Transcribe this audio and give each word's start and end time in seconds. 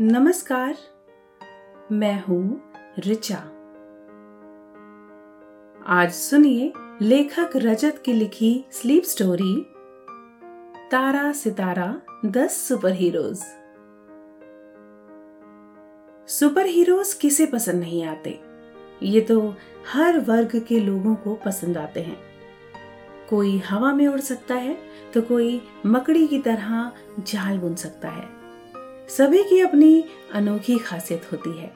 नमस्कार, 0.00 0.76
मैं 1.92 2.22
हूँ 2.24 2.72
रिचा। 2.98 3.36
आज 5.86 6.12
सुनिए 6.12 6.72
लेखक 7.02 7.50
रजत 7.56 8.02
की 8.04 8.12
लिखी 8.12 8.64
स्लीप 8.72 9.04
स्टोरी, 9.04 9.54
तारा 10.90 11.32
सितारा, 11.32 12.00
दस 12.26 12.56
सुपर 12.68 12.92
हीरोज 12.92 13.38
सुपर 16.28 16.66
हीरोज 16.66 17.14
किसे 17.14 17.46
पसंद 17.46 17.80
नहीं 17.80 18.04
आते? 18.04 18.40
ये 19.02 19.20
तो 19.20 19.40
हर 19.92 20.20
वर्ग 20.20 20.60
के 20.68 20.80
लोगों 20.80 21.14
को 21.14 21.34
पसंद 21.34 21.78
आते 21.78 22.00
हैं। 22.00 22.18
कोई 23.30 23.58
हवा 23.58 23.94
में 23.94 24.06
उड़ 24.08 24.20
सकता 24.20 24.54
है 24.54 24.76
तो 25.14 25.22
कोई 25.22 25.60
मकड़ी 25.86 26.26
की 26.26 26.38
तरह 26.38 26.92
जाल 27.20 27.58
बुन 27.58 27.74
सकता 27.74 28.08
है। 28.08 28.33
सभी 29.08 29.44
की 29.44 29.60
अपनी 29.60 30.04
अनोखी 30.32 30.78
खासियत 30.78 31.32
होती 31.32 31.58
है। 31.58 31.72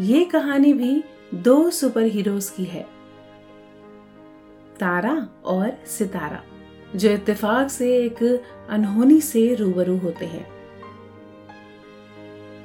ये 0.00 0.24
कहानी 0.24 0.72
भी 0.72 1.04
दो 1.34 1.70
सुपर 1.70 2.02
हीरोज 2.02 2.50
की 2.50 2.64
है। 2.64 2.82
तारा 4.80 5.28
और 5.44 5.72
सितारा, 5.86 6.42
जो 6.96 7.10
इत्तेफाक 7.10 7.70
से 7.70 7.96
एक 7.96 8.44
अनहोनी 8.70 9.20
से 9.20 9.54
रूबरू 9.54 9.98
होते 9.98 10.24
हैं, 10.24 10.46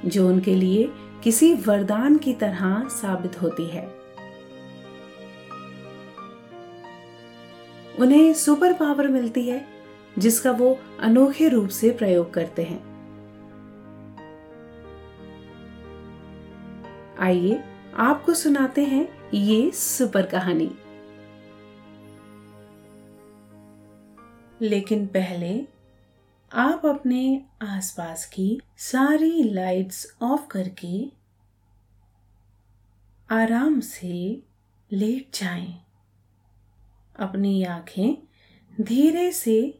जो 0.05 0.27
उनके 0.27 0.55
लिए 0.55 0.91
किसी 1.23 1.53
वरदान 1.53 2.17
की 2.17 2.33
तरह 2.33 2.87
साबित 2.87 3.41
होती 3.41 3.65
है। 3.65 3.87
उन्हें 7.99 8.33
सुपर 8.33 8.73
पावर 8.73 9.07
मिलती 9.07 9.49
है 9.49 9.76
जिसका 10.17 10.51
वो 10.51 10.79
अनोखे 10.99 11.49
रूप 11.49 11.69
से 11.69 11.91
प्रयोग 11.91 12.33
करते 12.33 12.63
हैं 12.63 12.97
आइए 17.19 17.63
आपको 17.95 18.33
सुनाते 18.33 18.83
हैं 18.83 19.31
ये 19.33 19.71
सुपर 19.71 20.25
कहानी 20.25 20.77
लेकिन 24.61 25.07
पहले 25.07 25.67
आप 26.53 26.85
अपने 26.85 27.45
आसपास 27.61 28.25
की 28.25 28.61
सारी 28.77 29.43
लाइट्स 29.43 30.17
ऑफ़ 30.21 30.47
करके 30.47 31.11
आराम 33.31 33.79
से 33.79 34.43
लेट 34.91 35.29
जाएँ। 35.33 35.85
अपनी 37.19 37.63
आँखें 37.63 38.17
धीरे 38.81 39.31
से 39.31 39.79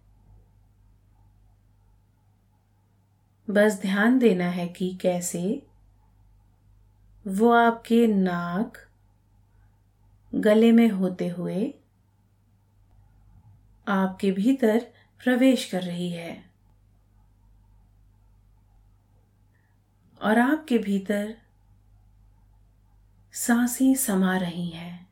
बस 3.53 3.79
ध्यान 3.81 4.19
देना 4.19 4.45
है 4.45 4.67
कि 4.67 4.99
कैसे। 5.01 5.67
वो 7.27 7.51
आपके 7.51 8.07
नाक 8.07 8.77
गले 10.35 10.71
में 10.71 10.89
होते 10.89 11.27
हुए 11.27 11.73
आपके 13.87 14.31
भीतर 14.31 14.79
प्रवेश 15.23 15.65
कर 15.65 15.81
रही 15.81 16.09
है। 16.09 16.51
और 20.21 20.39
आपके 20.39 20.77
भीतर 20.77 21.37
साँसें 23.33 23.95
समा 23.95 24.37
रही 24.37 24.69
हैं। 24.69 25.09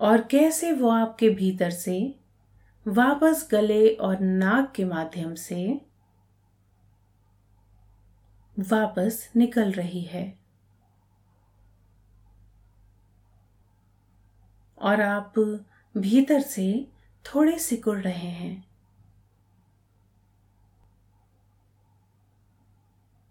और 0.00 0.20
कैसे 0.20 0.72
वो 0.72 0.88
आपके 0.88 1.30
भीतर 1.30 1.70
से 1.70 2.23
वापस 2.88 3.48
गले 3.52 3.88
और 3.94 4.20
नाक 4.20 4.72
के 4.72 4.84
माध्यम 4.84 5.34
से 5.34 5.86
वापस 8.58 9.32
निकल 9.36 9.72
रही 9.72 10.02
है। 10.02 10.38
और 14.78 15.00
आप 15.00 15.38
भीतर 15.96 16.40
से 16.40 16.92
थोड़े 17.24 17.58
सिकुड़ 17.58 17.98
रहे 17.98 18.30
हैं। 18.30 18.68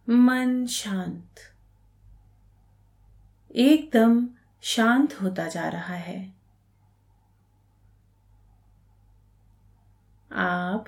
मन 0.09 0.65
शांत। 0.65 1.35
एकदम 3.55 4.29
शांत 4.61 5.21
होता 5.21 5.47
जा 5.47 5.69
रहा 5.69 5.93
है। 5.93 6.42
आप 10.33 10.85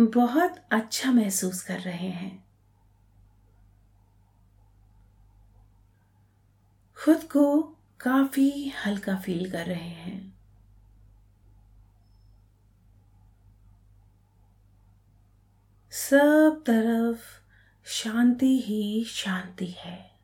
बहुत 0.00 0.56
अच्छा 0.70 1.12
महसूस 1.12 1.62
कर 1.62 1.80
रहे 1.80 2.08
हैं। 2.08 2.44
खुद 7.04 7.24
को 7.24 7.62
काफ़ी 8.00 8.68
हल्का 8.68 9.16
फील 9.16 9.50
कर 9.50 9.66
रहे 9.66 9.88
हैं। 9.88 10.38
सब 15.90 16.64
तरफ़ 16.66 17.20
शांति 17.84 18.62
ही 18.66 19.04
शांति 19.04 19.66
है। 19.66 20.18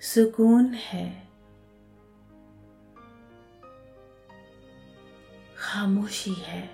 सुकून 0.00 0.74
है। 0.74 1.23
खामोशी 5.64 6.32
है। 6.32 6.70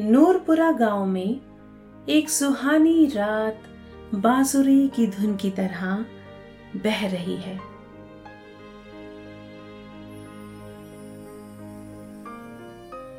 नूरपुरा 0.00 0.72
गाँव 0.72 1.06
में 1.06 1.40
एक 2.08 2.30
सुहानी 2.30 3.06
रात 3.06 3.62
बांसुरी 4.14 4.88
की 4.88 5.06
धुन 5.06 5.36
की 5.36 5.50
तरह 5.50 6.04
बह 6.76 7.06
रही 7.08 7.36
है। 7.36 7.56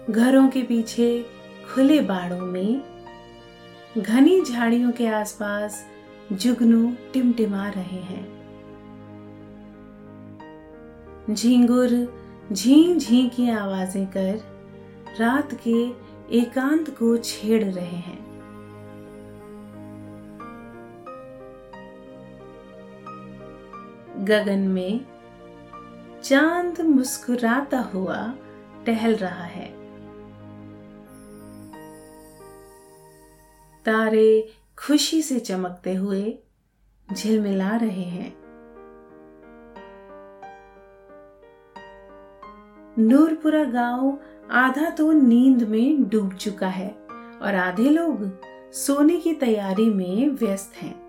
घरों 0.09 0.47
के 0.47 0.63
पीछे 0.63 1.25
खुले 1.73 1.99
बाड़ों 2.01 2.45
में 2.45 2.81
घनी 3.97 4.41
झाड़ियों 4.41 4.91
के 4.91 5.07
आसपास 5.07 5.85
जुगनू 6.31 6.95
टिमटिमा 7.13 7.69
रहे 7.69 8.01
हैं। 8.03 8.30
झींगुर 11.29 12.13
झी 12.51 12.95
झी 12.95 13.29
की 13.29 13.49
आवाज़ें 13.49 14.05
कर 14.05 14.41
रात 15.19 15.53
के 15.67 15.89
एकांत 16.37 16.89
को 16.89 17.17
छेड़ 17.17 17.63
रहे 17.63 17.85
हैं। 17.85 18.31
गगन 24.25 24.59
में 24.59 25.05
चाँद 26.23 26.81
मुस्कुराता 26.81 27.79
हुआ 27.79 28.33
टहल 28.85 29.15
रहा 29.15 29.43
है। 29.43 29.81
तारे 33.85 34.53
खुशी 34.77 35.21
से 35.21 35.39
चमकते 35.39 35.95
हुए 35.95 36.37
झिलमिला 37.13 37.75
रहे 37.75 38.03
हैं। 38.03 38.40
नूरपुरा 42.99 43.63
गाँव 43.63 44.19
आधा 44.51 44.89
तो 44.89 45.11
नींद 45.11 45.63
में 45.63 46.09
डूब 46.09 46.33
चुका 46.33 46.67
है 46.67 46.89
और 47.41 47.55
आधे 47.55 47.89
लोग 47.89 48.41
सोने 48.73 49.17
की 49.17 49.33
तैयारी 49.33 49.89
में 49.89 50.29
व्यस्त 50.29 50.73
हैं। 50.75 51.07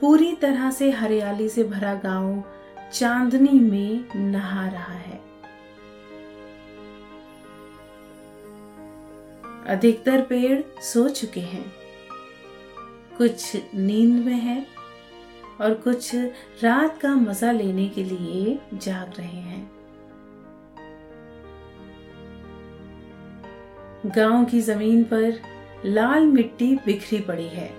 पूरी 0.00 0.32
तरह 0.36 0.70
से 0.70 0.90
हरियाली 0.90 1.48
से 1.48 1.64
भरा 1.64 1.94
गाँव 1.94 2.44
चांदनी 2.92 3.60
में 3.60 4.08
नहा 4.16 4.68
रहा 4.68 4.94
है। 4.94 5.20
अधिकतर 9.66 10.20
पेड़ 10.20 10.82
सो 10.82 11.08
चुके 11.08 11.40
हैं। 11.40 11.81
कुछ 13.18 13.56
नींद 13.74 14.24
में 14.24 14.34
है 14.34 14.66
और 15.60 15.74
कुछ 15.74 16.14
रात 16.62 16.98
का 17.00 17.14
मज़ा 17.14 17.52
लेने 17.52 17.88
के 17.88 18.04
लिए 18.04 18.58
जाग 18.74 19.18
रहे 19.18 19.40
हैं। 19.40 19.70
गाँव 24.06 24.44
की 24.44 24.60
ज़मीन 24.60 25.04
पर 25.04 25.40
लाल 25.84 26.26
मिट्टी 26.26 26.74
बिखरी 26.86 27.20
पड़ी 27.20 27.48
है। 27.48 27.70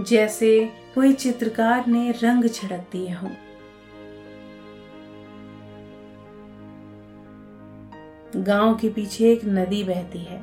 जैसे 0.00 0.72
कोई 0.94 1.12
चित्रकार 1.12 1.86
ने 1.86 2.10
रंग 2.10 2.48
छिड़क 2.48 2.86
दिए 2.92 3.10
हों। 3.10 3.30
गाँव 8.46 8.74
के 8.78 8.88
पीछे 8.88 9.32
एक 9.32 9.44
नदी 9.44 9.84
बहती 9.84 10.18
है। 10.18 10.42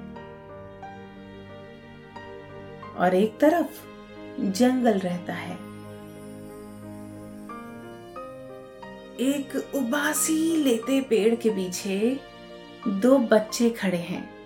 और 2.98 3.16
एक 3.16 3.40
तरफ़ 3.40 3.82
जंगल 4.42 5.00
रहता 5.00 5.34
है। 5.34 5.56
एक 9.20 9.72
उबासी 9.76 10.56
लेते 10.56 11.02
पेड़ 11.02 11.36
के 11.36 11.50
पीछे 11.50 12.20
दो 12.88 13.18
बच्चे 13.18 13.70
खड़े 13.70 13.98
हैं। 13.98 14.42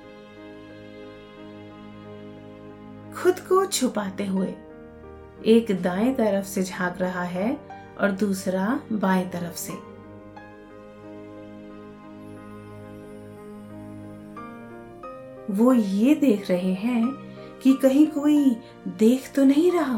खुद 3.14 3.40
को 3.40 3.66
छुपाते 3.66 4.26
हुए 4.26 4.54
एक 5.46 5.82
दाएँ 5.82 6.16
तरफ़ 6.16 6.46
से 6.46 6.64
झाँक 6.64 7.02
रहा 7.02 7.24
है 7.24 7.58
और 8.02 8.12
दूसरा 8.12 8.80
बाएँ 8.92 9.30
तरफ़ 9.30 9.56
से। 9.56 9.95
वो 15.52 15.74
ये 15.74 16.16
देख 16.16 16.50
रहे 16.50 16.74
हैं 16.74 17.06
कि 17.64 17.74
कहीं 17.74 18.08
कोई 18.08 18.58
देख 18.88 19.32
तो 19.36 19.44
नहीं 19.44 19.72
रहा। 19.72 19.98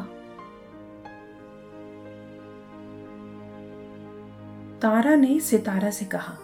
तारा 4.82 5.16
ने 5.16 5.40
सितारा 5.40 5.90
से 5.90 6.06
कहा 6.06 6.38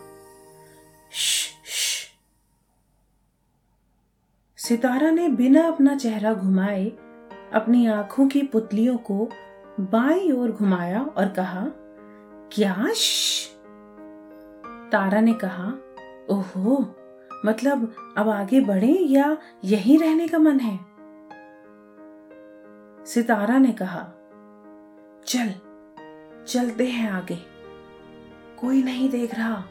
सितारा 4.58 5.12
ने 5.12 5.30
बिना 5.30 5.68
अपना 5.68 5.96
चेहरा 5.96 6.34
घुमाए 6.34 6.86
अपनी 7.54 7.88
आँखों 7.88 8.28
की 8.28 8.42
पुतलियों 8.42 8.98
को 8.98 9.30
बाई 9.80 10.32
ओर 10.32 10.52
घुमाया 10.52 11.02
और 11.02 11.30
कहा, 11.30 11.68
क्या 12.54 12.94
तारा 14.92 15.22
ने 15.22 15.34
कहा, 15.34 15.74
ओहो 16.30 16.96
मतलब 17.46 17.96
अब 18.18 18.30
आगे 18.30 18.62
बढ़े 18.62 18.94
या 18.94 19.38
यहीं 19.64 20.00
रहने 20.00 20.28
का 20.28 20.38
मन 20.38 20.60
है? 20.60 20.80
सितारा 23.06 23.58
ने 23.58 23.72
कहा, 23.72 24.08
चल, 25.26 25.54
चलते 26.48 26.88
हैं 26.88 27.12
आगे। 27.12 27.38
कोई 28.60 28.84
नहीं 28.84 29.10
देख 29.10 29.36
रहा। 29.36 29.64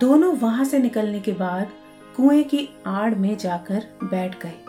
दोनों 0.00 0.36
वहाँ 0.36 0.64
से 0.64 0.78
निकलने 0.78 1.20
के 1.20 1.32
बाद 1.32 1.72
कुएँ 2.16 2.44
की 2.44 2.68
आड़ 2.86 3.14
में 3.14 3.36
जाकर 3.36 3.86
बैठ 4.04 4.42
गए। 4.42 4.64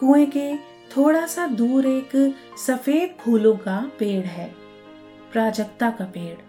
कुएँ 0.00 0.26
के 0.26 0.56
थोड़ा 0.96 1.26
सा 1.26 1.46
दूर 1.46 1.86
एक 1.86 2.34
सफ़ेद 2.66 3.16
फूलों 3.20 3.56
का 3.56 3.90
पेड़ 3.98 4.26
है, 4.26 4.54
प्राजक्ता 5.32 5.90
का 5.90 6.04
पेड़। 6.04 6.47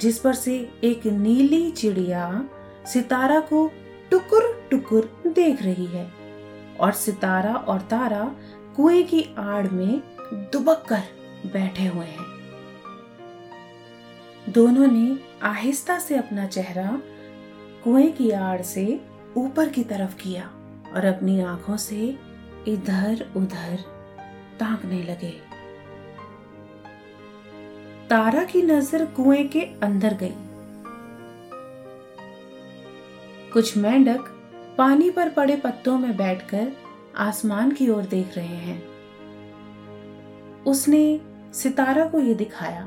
जिस 0.00 0.18
पर 0.18 0.34
से 0.34 0.72
एक 0.84 1.06
नीली 1.06 1.70
चिड़िया 1.70 2.48
सितारा 2.86 3.40
को 3.40 3.70
टुकुर 4.10 4.68
टुकुर 4.70 5.22
देख 5.26 5.62
रही 5.62 5.86
है 5.86 6.12
और 6.80 6.92
सितारा 6.92 7.54
और 7.54 7.80
तारा 7.80 8.36
कुएँ 8.76 9.02
की 9.02 9.34
आड़ 9.38 9.68
में 9.68 10.02
दुबक 10.32 10.84
कर 10.88 11.02
बैठे 11.52 11.86
हुए 11.86 12.06
हैं। 12.06 12.34
दोनों 14.48 14.86
ने 14.86 15.18
आहिस्ता 15.42 15.98
से 15.98 16.16
अपना 16.16 16.46
चेहरा 16.46 17.02
कुएँ 17.84 18.10
की 18.12 18.30
आड़ 18.30 18.62
से 18.62 19.00
ऊपर 19.36 19.68
की 19.68 19.84
तरफ़ 19.84 20.16
किया 20.16 20.50
और 20.94 21.04
अपनी 21.04 21.40
आँखों 21.40 21.76
से 21.76 22.18
इधर 22.68 23.32
उधर 23.36 23.76
ताकने 24.60 25.02
लगे। 25.02 25.43
तारा 28.10 28.44
की 28.44 28.62
नज़र 28.62 29.04
कुएँ 29.04 29.44
के 29.44 29.60
अंदर 29.60 30.14
गई। 30.14 30.34
कुछ 33.52 33.76
मेंढक 33.76 34.20
पानी 34.78 35.10
पर 35.10 35.28
पड़े 35.28 35.56
पत्तों 35.56 35.98
में 35.98 36.16
बैठकर 36.16 36.72
आसमान 37.16 37.70
की 37.70 37.88
ओर 37.88 38.02
देख 38.02 38.36
रहे 38.36 38.46
हैं। 38.46 38.82
उसने 40.64 41.20
सितारा 41.52 42.06
को 42.06 42.20
यह 42.20 42.34
दिखाया। 42.34 42.86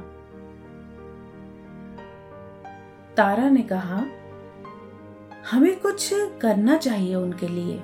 तारा 3.17 3.49
ने 3.49 3.61
कहा, 3.61 4.05
हमें 5.51 5.79
कुछ 5.79 6.09
करना 6.13 6.77
चाहिए 6.77 7.15
उनके 7.15 7.47
लिए। 7.47 7.77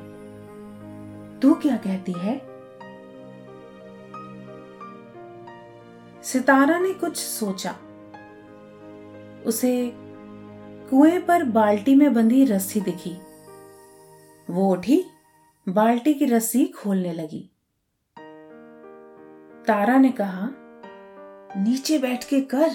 तू 1.39 1.53
क्या 1.53 1.77
कहती 1.77 2.11
है? 2.11 2.52
सितारा 6.23 6.79
ने 6.79 6.93
कुछ 6.93 7.17
सोचा। 7.17 7.71
उसे 9.45 9.91
कुएँ 10.89 11.19
पर 11.19 11.43
बाल्टी 11.43 11.95
में 11.95 12.13
बंधी 12.13 12.45
रस्सी 12.45 12.81
दिखी। 12.81 13.17
वो 14.49 14.71
उठी, 14.71 15.05
बाल्टी 15.69 16.13
की 16.13 16.25
रस्सी 16.25 16.65
खोलने 16.65 17.13
लगी। 17.13 17.49
तारा 19.67 19.97
ने 19.97 20.11
कहा, 20.11 20.49
नीचे 21.63 21.99
बैठ 21.99 22.23
के 22.23 22.41
कर, 22.41 22.69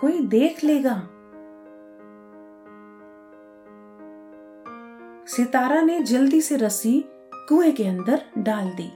कोई 0.00 0.26
देख 0.26 0.64
लेगा। 0.64 0.96
सितारा 5.26 5.80
ने 5.80 6.00
जल्दी 6.00 6.40
से 6.40 6.56
रस्सी 6.56 7.04
कुएँ 7.34 7.72
के 7.72 7.84
अंदर 7.84 8.22
डाल 8.38 8.70
दी 8.70 8.90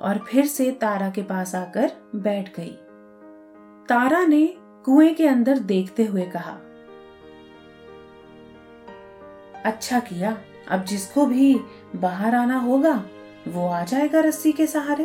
और 0.00 0.24
फिर 0.28 0.46
से 0.46 0.70
तारा 0.70 1.10
के 1.10 1.22
पास 1.22 1.54
आकर 1.54 1.92
बैठ 2.14 2.56
गई। 2.56 2.78
तारा 3.88 4.24
ने 4.24 4.46
कुएँ 4.84 5.14
के 5.14 5.26
अंदर 5.26 5.58
देखते 5.58 6.04
हुए 6.04 6.22
कहा 6.22 6.58
अच्छा 9.64 10.00
किया, 10.00 10.36
अब 10.68 10.84
जिसको 10.84 11.26
भी 11.26 11.60
बाहर 11.96 12.34
आना 12.34 12.58
होगा, 12.58 13.04
वो 13.48 13.66
आ 13.68 13.84
जाएगा 13.84 14.20
रस्सी 14.20 14.52
के 14.52 14.66
सहारे। 14.66 15.04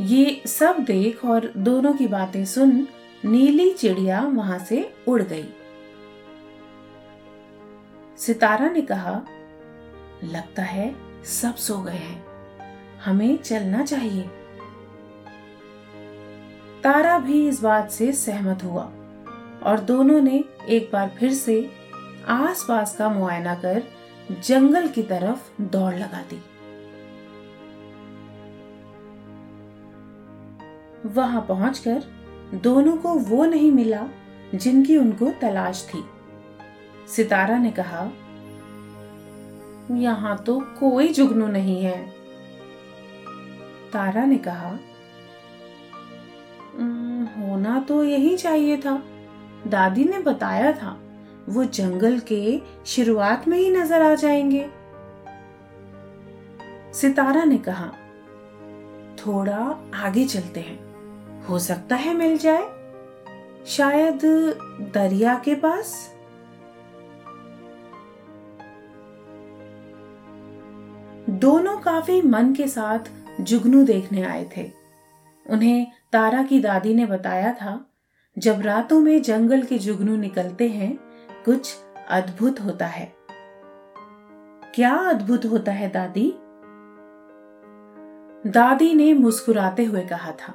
ये 0.00 0.42
सब 0.46 0.78
देख 0.78 1.24
और 1.24 1.52
दोनों 1.56 1.92
की 1.92 2.06
बातें 2.06 2.44
सुन 2.44 2.88
नीली 3.24 3.70
चिड़िया 3.72 4.20
वहाँ 4.20 4.58
से 4.58 4.94
उड़ 5.08 5.22
गई। 5.22 5.48
सितारा 8.18 8.68
ने 8.68 8.82
कहा, 8.82 9.26
लगता 10.24 10.62
है 10.62 10.94
सब 11.24 11.54
सो 11.54 11.78
गए 11.78 11.92
हैं। 11.92 12.26
हमें 12.98 13.36
चलना 13.38 13.84
चाहिए। 13.84 14.30
तारा 16.84 17.18
भी 17.18 17.48
इस 17.48 17.62
बात 17.62 17.90
से 17.90 18.12
सहमत 18.12 18.64
हुआ 18.64 18.82
और 19.62 19.80
दोनों 19.80 20.20
ने 20.20 20.44
एक 20.68 20.90
बार 20.92 21.08
फिर 21.18 21.32
से 21.34 21.70
आसपास 22.28 22.96
का 22.96 23.08
मुआयना 23.08 23.54
कर 23.54 23.82
जंगल 24.44 24.88
की 24.88 25.02
तरफ़ 25.02 25.62
दौड़ 25.62 25.94
लगा 25.94 26.22
दी। 26.22 26.42
वहाँ 31.08 31.44
पहुंचकर 31.48 32.02
दोनों 32.54 32.96
को 32.96 33.14
वो 33.14 33.44
नहीं 33.44 33.70
मिला 33.72 34.06
जिनकी 34.54 34.96
उनको 34.96 35.30
तलाश 35.40 35.86
थी। 35.88 36.04
सितारा 37.08 37.58
ने 37.58 37.70
कहा, 37.70 38.10
यहाँ 39.90 40.36
तो 40.38 40.58
कोई 40.60 41.08
जुगनू 41.08 41.46
नहीं 41.46 41.82
है। 41.82 41.98
तारा 43.92 44.24
ने 44.24 44.38
कहा 44.38 44.78
होना 47.56 47.80
तो 47.80 48.04
यही 48.04 48.36
चाहिए 48.36 48.76
था। 48.76 49.02
दादी 49.66 50.04
ने 50.04 50.18
बताया 50.18 50.72
था, 50.72 51.00
वो 51.48 51.64
जंगल 51.64 52.18
के 52.18 52.60
शुरुआत 52.86 53.48
में 53.48 53.58
ही 53.58 53.70
नज़र 53.70 54.02
आ 54.02 54.14
जाएँगे। 54.14 54.70
सितारा 56.92 57.44
ने 57.44 57.58
कहा, 57.58 57.86
थोड़ा 59.18 59.90
आगे 59.94 60.24
चलते 60.24 60.60
हैं। 60.60 60.78
हो 61.44 61.58
सकता 61.58 61.96
है 61.96 62.14
मिल 62.14 62.38
जाए। 62.38 62.68
शायद 63.66 64.20
दरिया 64.94 65.42
के 65.44 65.54
पास? 65.54 66.14
दोनों 71.30 71.76
काफ़ी 71.76 72.22
मन 72.22 72.54
के 72.54 72.68
साथ 72.68 72.98
जुगनू 73.40 73.84
देखने 73.84 74.22
आए 74.22 74.50
थे। 74.56 74.85
उन्हें 75.50 75.86
तारा 76.12 76.42
की 76.42 76.60
दादी 76.60 76.94
ने 76.94 77.06
बताया 77.06 77.52
था, 77.52 77.80
जब 78.36 78.60
रातों 78.60 79.00
में 79.00 79.20
जंगल 79.22 79.62
के 79.62 79.78
जुगनू 79.78 80.16
निकलते 80.16 80.68
हैं, 80.68 80.96
कुछ 81.44 81.74
अद्भुत 82.08 82.60
होता 82.60 82.86
है। 82.86 83.12
क्या 84.74 84.94
अद्भुत 85.10 85.44
होता 85.44 85.72
है 85.72 85.88
दादी? 85.90 86.32
दादी 88.46 88.92
ने 88.94 89.12
मुस्कुराते 89.14 89.84
हुए 89.84 90.04
कहा 90.06 90.32
था, 90.32 90.54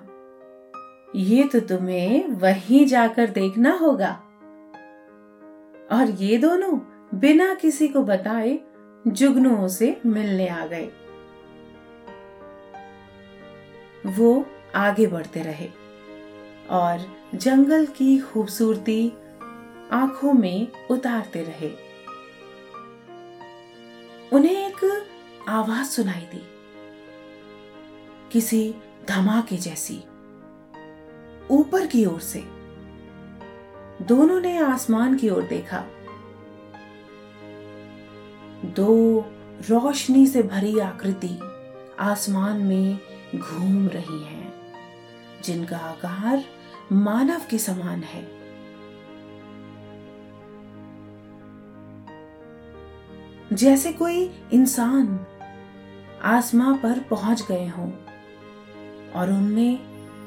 ये 1.15 1.43
तो 1.43 1.59
तुम्हें 1.59 2.27
वहीं 2.39 2.85
जाकर 2.85 3.29
देखना 3.29 3.71
होगा। 3.77 4.11
और 5.91 6.09
ये 6.09 6.37
दोनों 6.37 6.77
बिना 7.19 7.53
किसी 7.53 7.87
को 7.87 8.03
बताए 8.03 8.59
जुगनुओं 9.07 9.67
से 9.67 9.95
मिलने 10.05 10.47
आ 10.47 10.65
गए। 10.65 10.89
वो 14.07 14.45
आगे 14.75 15.07
बढ़ते 15.07 15.41
रहे 15.41 15.69
और 16.69 17.05
जंगल 17.35 17.85
की 17.85 18.17
खूबसूरती 18.19 19.13
आँखों 19.91 20.33
में 20.33 20.67
उतारते 20.91 21.43
रहे। 21.43 21.71
उन्हें 24.33 24.67
एक 24.67 25.07
आवाज़ 25.49 25.87
सुनाई 25.87 26.21
दी 26.21 26.43
किसी 28.31 28.75
धमाके 29.07 29.57
जैसी 29.57 30.03
ऊपर 31.51 31.85
की 31.85 32.05
ओर 32.05 32.19
से। 32.19 32.43
दोनों 34.01 34.39
ने 34.41 34.57
आसमान 34.57 35.17
की 35.17 35.29
ओर 35.29 35.43
देखा। 35.43 35.83
दो 38.65 39.25
रोशनी 39.69 40.27
से 40.27 40.43
भरी 40.43 40.79
आकृति 40.79 41.39
आसमान 41.99 42.61
में 42.61 42.99
घूम 43.35 43.87
रही 43.87 44.23
हैं, 44.23 44.50
जिनका 45.41 45.77
आकार 45.77 46.43
मानव 46.91 47.41
के 47.49 47.57
समान 47.57 48.03
है। 48.03 48.41
जैसे 53.53 53.93
कोई 53.93 54.31
इंसान 54.53 55.25
आसमां 56.23 56.77
पर 56.77 56.99
पहुँच 56.99 57.41
गए 57.41 57.67
हो 57.67 57.93
और 59.15 59.29
उनमें 59.29 59.79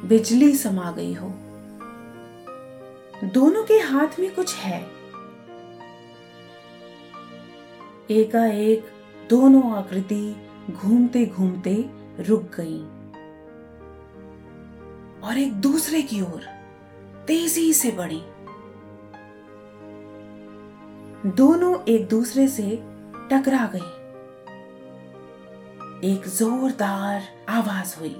बिजली 0.09 0.55
समा 0.55 0.91
गई 0.93 1.15
हो। 1.15 1.29
दोनों 3.25 3.65
के 3.65 3.75
हाथ 3.75 4.21
में 4.21 4.35
कुछ 4.35 4.55
है। 4.57 4.81
एकाएक 8.11 8.87
दोनों 9.31 9.73
आकृति 9.73 10.37
घूमते 10.71 11.27
घूमते 11.27 11.91
रुक 12.21 12.43
गई। 12.43 12.94
और 15.25 15.39
एक 15.39 15.53
दूसरे 15.53 16.03
की 16.03 16.21
ओर 16.21 16.47
तेज़ी 17.27 17.73
से 17.73 17.91
बढ़ी। 17.91 18.23
दोनों 21.31 21.85
एक 21.85 22.09
दूसरे 22.09 22.49
से 22.49 22.83
टकरा 23.31 23.71
गई। 23.75 24.05
एक 26.13 26.29
जोरदार 26.29 27.47
आवाज़ 27.49 27.99
हुई 27.99 28.15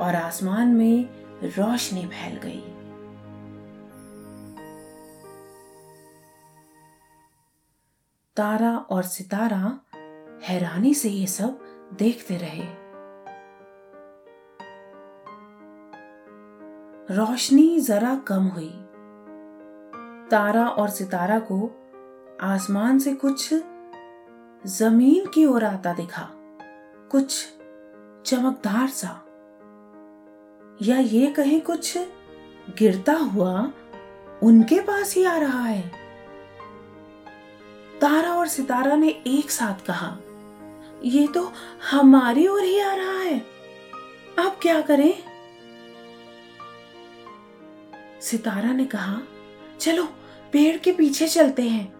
और 0.00 0.14
आसमान 0.14 0.68
में 0.68 1.08
रोशनी 1.42 2.06
फैल 2.06 2.36
गई। 2.36 2.60
तारा 8.36 8.76
और 8.78 9.02
सितारा 9.02 9.80
हैरानी 10.44 10.94
से 10.94 11.08
ये 11.08 11.26
सब 11.26 11.60
देखते 11.98 12.36
रहे। 12.36 12.83
रोशनी 17.10 17.80
जरा 17.80 18.14
कम 18.14 18.42
हुई। 18.44 18.70
तारा 20.30 20.66
और 20.68 20.88
सितारा 20.88 21.38
को 21.38 21.70
आसमान 22.40 22.98
से 22.98 23.14
कुछ 23.14 23.54
ज़मीन 24.66 25.26
की 25.26 25.44
ओर 25.46 25.64
आता 25.64 25.92
दिखा, 25.92 26.28
कुछ 27.10 27.44
चमकदार 28.26 28.88
सा। 28.88 29.10
या 30.82 30.98
ये 30.98 31.26
कहीं 31.26 31.60
कुछ 31.60 31.98
गिरता 32.78 33.12
हुआ 33.12 33.70
उनके 34.42 34.80
पास 34.80 35.14
ही 35.14 35.24
आ 35.24 35.36
रहा 35.36 35.62
है? 35.62 35.82
तारा 38.00 38.32
और 38.32 38.48
सितारा 38.48 38.96
ने 38.96 39.08
एक 39.26 39.50
साथ 39.50 39.86
कहा, 39.86 40.16
ये 41.04 41.26
तो 41.26 41.52
हमारी 41.90 42.48
ओर 42.48 42.62
ही 42.62 42.80
आ 42.80 42.94
रहा 42.94 43.18
है। 43.18 43.38
अब 44.38 44.56
क्या 44.62 44.80
करें? 44.80 45.33
सितारा 48.24 48.72
ने 48.72 48.84
कहा, 48.84 49.20
चलो, 49.80 50.04
पेड़ 50.52 50.76
के 50.76 50.92
पीछे 50.92 51.28
चलते 51.28 51.62
हैं। 51.62 51.94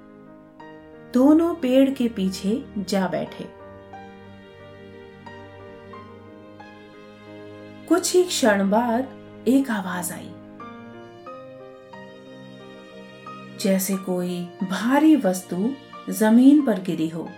दोनों 1.15 1.55
पेड़ 1.55 1.91
के 1.91 2.09
पीछे 2.09 2.65
जा 2.79 3.09
बैठे। 3.09 3.45
कुछ 7.89 8.17
ही 8.17 8.25
क्षण 8.25 8.71
बाद 8.71 9.09
एक 9.49 9.71
आवाज़ 9.71 10.13
आई। 10.13 10.31
जैसे 13.59 13.97
कोई 13.97 14.45
भारी 14.45 15.17
वस्तु 15.17 15.75
ज़मीन 16.11 16.67
पर 16.67 16.81
गिरी 16.81 17.09
हो। 17.09 17.31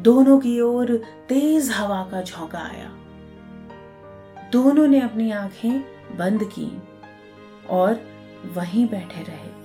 दोनों 0.00 0.40
की 0.40 0.60
ओर 0.60 0.96
तेज 1.28 1.70
हवा 1.70 2.08
का 2.10 2.22
झोंका 2.22 2.58
आया। 2.58 3.03
दोनों 4.54 4.86
ने 4.86 5.00
अपनी 5.00 5.30
आँखें 5.30 5.80
बंद 6.16 6.44
की 6.44 6.82
और 7.70 8.00
वहीं 8.52 8.88
बैठे 8.88 9.22
रहे। 9.22 9.64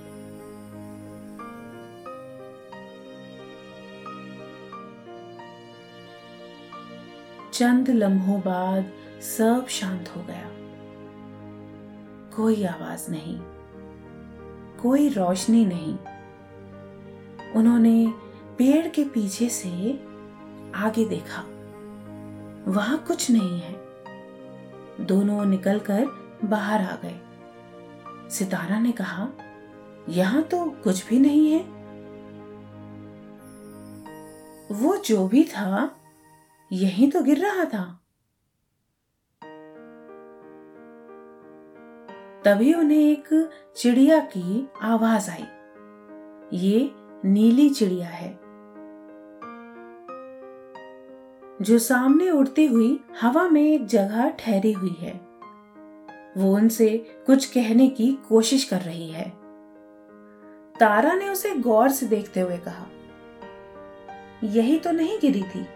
चंद 7.52 7.90
लम्हों 7.90 8.40
बाद 8.40 8.92
सब 9.22 9.66
शांत 9.68 10.12
हो 10.16 10.22
गया। 10.22 10.50
कोई 12.36 12.64
आवाज़ 12.64 13.10
नहीं, 13.10 13.40
कोई 14.82 15.08
रोशनी 15.08 15.64
नहीं। 15.64 15.98
उन्होंने 17.52 18.14
पेड़ 18.58 18.88
के 18.88 19.04
पीछे 19.04 19.48
से 19.48 19.92
आगे 20.74 21.04
देखा। 21.04 21.44
वहाँ 22.72 23.04
कुछ 23.08 23.30
नहीं 23.30 23.60
है। 23.60 23.79
दोनों 25.00 25.44
निकलकर 25.44 26.06
बाहर 26.44 26.80
आ 26.80 26.96
गए। 27.04 27.20
सितारा 28.30 28.80
ने 28.80 28.92
कहा, 28.92 29.28
यहाँ 30.08 30.42
तो 30.42 30.64
कुछ 30.64 31.08
भी 31.08 31.18
नहीं 31.18 31.52
है। 31.52 31.60
वो 34.72 34.96
जो 34.96 35.28
भी 35.28 35.44
था, 35.44 35.96
यहीं 36.72 37.10
तो 37.10 37.22
गिर 37.22 37.46
रहा 37.46 37.64
था। 37.64 37.96
तभी 42.44 42.74
उन्हें 42.74 42.98
एक 42.98 43.50
चिड़िया 43.76 44.18
की 44.18 44.68
आवाज़ 44.82 45.30
आई। 45.30 45.44
ये 46.52 46.90
नीली 47.24 47.70
चिड़िया 47.70 48.08
है। 48.08 48.49
जो 51.62 51.78
सामने 51.78 52.30
उड़ती 52.30 52.66
हुई 52.66 53.00
हवा 53.20 53.48
में 53.48 53.62
एक 53.62 53.86
जगह 53.86 54.28
ठहरी 54.28 54.72
हुई 54.72 54.96
है। 55.00 55.20
वो 56.36 56.54
उनसे 56.54 57.06
कुछ 57.26 57.46
कहने 57.46 57.88
की 57.88 58.18
कोशिश 58.28 58.64
कर 58.64 58.80
रही 58.80 59.10
है। 59.10 59.32
तारा 60.80 61.14
ने 61.14 61.28
उसे 61.28 61.54
गौर 61.54 61.88
से 61.88 62.06
देखते 62.06 62.40
हुए 62.40 62.56
कहा, 62.56 62.86
यही 64.44 64.78
तो 64.78 64.90
नहीं 64.90 65.18
गिरी 65.18 65.42
थी? 65.42 65.66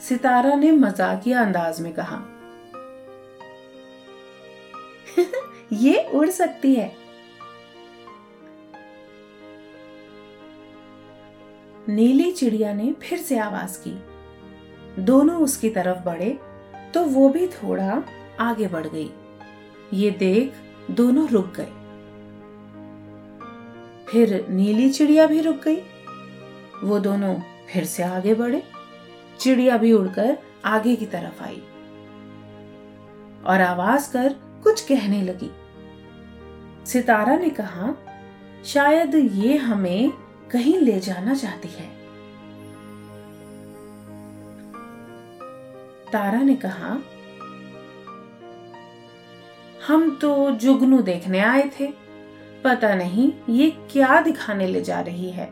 सितारा 0.00 0.54
ने 0.54 0.72
मजाकिया 0.72 1.42
अंदाज 1.42 1.80
में 1.80 1.92
कहा, 1.98 2.22
ये 5.72 6.10
उड़ 6.14 6.28
सकती 6.28 6.74
है। 6.74 7.01
नीली 11.92 12.32
चिड़िया 12.32 12.74
ने 12.74 12.92
फिर 12.92 13.18
से 13.18 13.38
आवाज़ 13.38 13.78
की। 13.78 14.02
दोनों 15.02 15.36
उसकी 15.36 15.70
तरफ़ 15.70 16.04
बढ़े 16.04 16.38
तो 16.94 17.04
वो 17.04 17.28
भी 17.28 17.48
थोड़ा 17.48 18.02
आगे 18.40 18.68
बढ़ 18.68 18.86
गई। 18.86 19.10
ये 19.92 20.10
देख 20.10 20.52
दोनों 20.90 21.28
रुक 21.28 21.52
गए। 21.56 21.72
फिर 24.08 24.46
नीली 24.48 24.90
चिड़िया 24.90 25.26
भी 25.26 25.40
रुक 25.40 25.56
गई। 25.56 25.82
वो 26.84 26.98
दोनों 26.98 27.34
फिर 27.72 27.84
से 27.84 28.02
आगे 28.02 28.34
बढ़े। 28.34 28.62
चिड़िया 29.38 29.76
भी 29.76 29.92
उड़कर 29.92 30.38
आगे 30.64 30.96
की 30.96 31.06
तरफ़ 31.06 31.42
आई। 31.42 31.62
और 33.46 33.60
आवाज़ 33.60 34.12
कर 34.12 34.34
कुछ 34.62 34.80
कहने 34.80 35.22
लगी। 35.22 35.50
सितारा 36.86 37.36
ने 37.36 37.50
कहा, 37.50 37.94
शायद 38.64 39.14
ये 39.14 39.56
हमें 39.56 40.12
कहीं 40.52 40.78
ले 40.78 41.00
जाना 41.00 41.34
चाहती 41.34 41.68
है। 41.68 41.88
तारा 46.12 46.42
ने 46.42 46.56
कहा, 46.56 47.02
हम 49.86 50.18
तो 50.22 50.50
जुगनू 50.50 51.02
देखने 51.02 51.38
आए 51.38 51.70
थे। 51.80 51.86
पता 52.64 52.94
नहीं 52.94 53.32
ये 53.48 53.70
क्या 53.92 54.20
दिखाने 54.20 54.66
ले 54.66 54.80
जा 54.80 55.00
रही 55.00 55.30
है। 55.30 55.46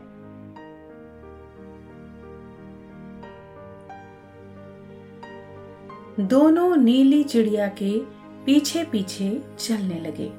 दोनों 6.19 6.75
नीली 6.77 7.23
चिड़िया 7.23 7.67
के 7.67 7.99
पीछे 8.45 8.83
पीछे 8.83 9.41
चलने 9.59 9.99
लगे। 9.99 10.31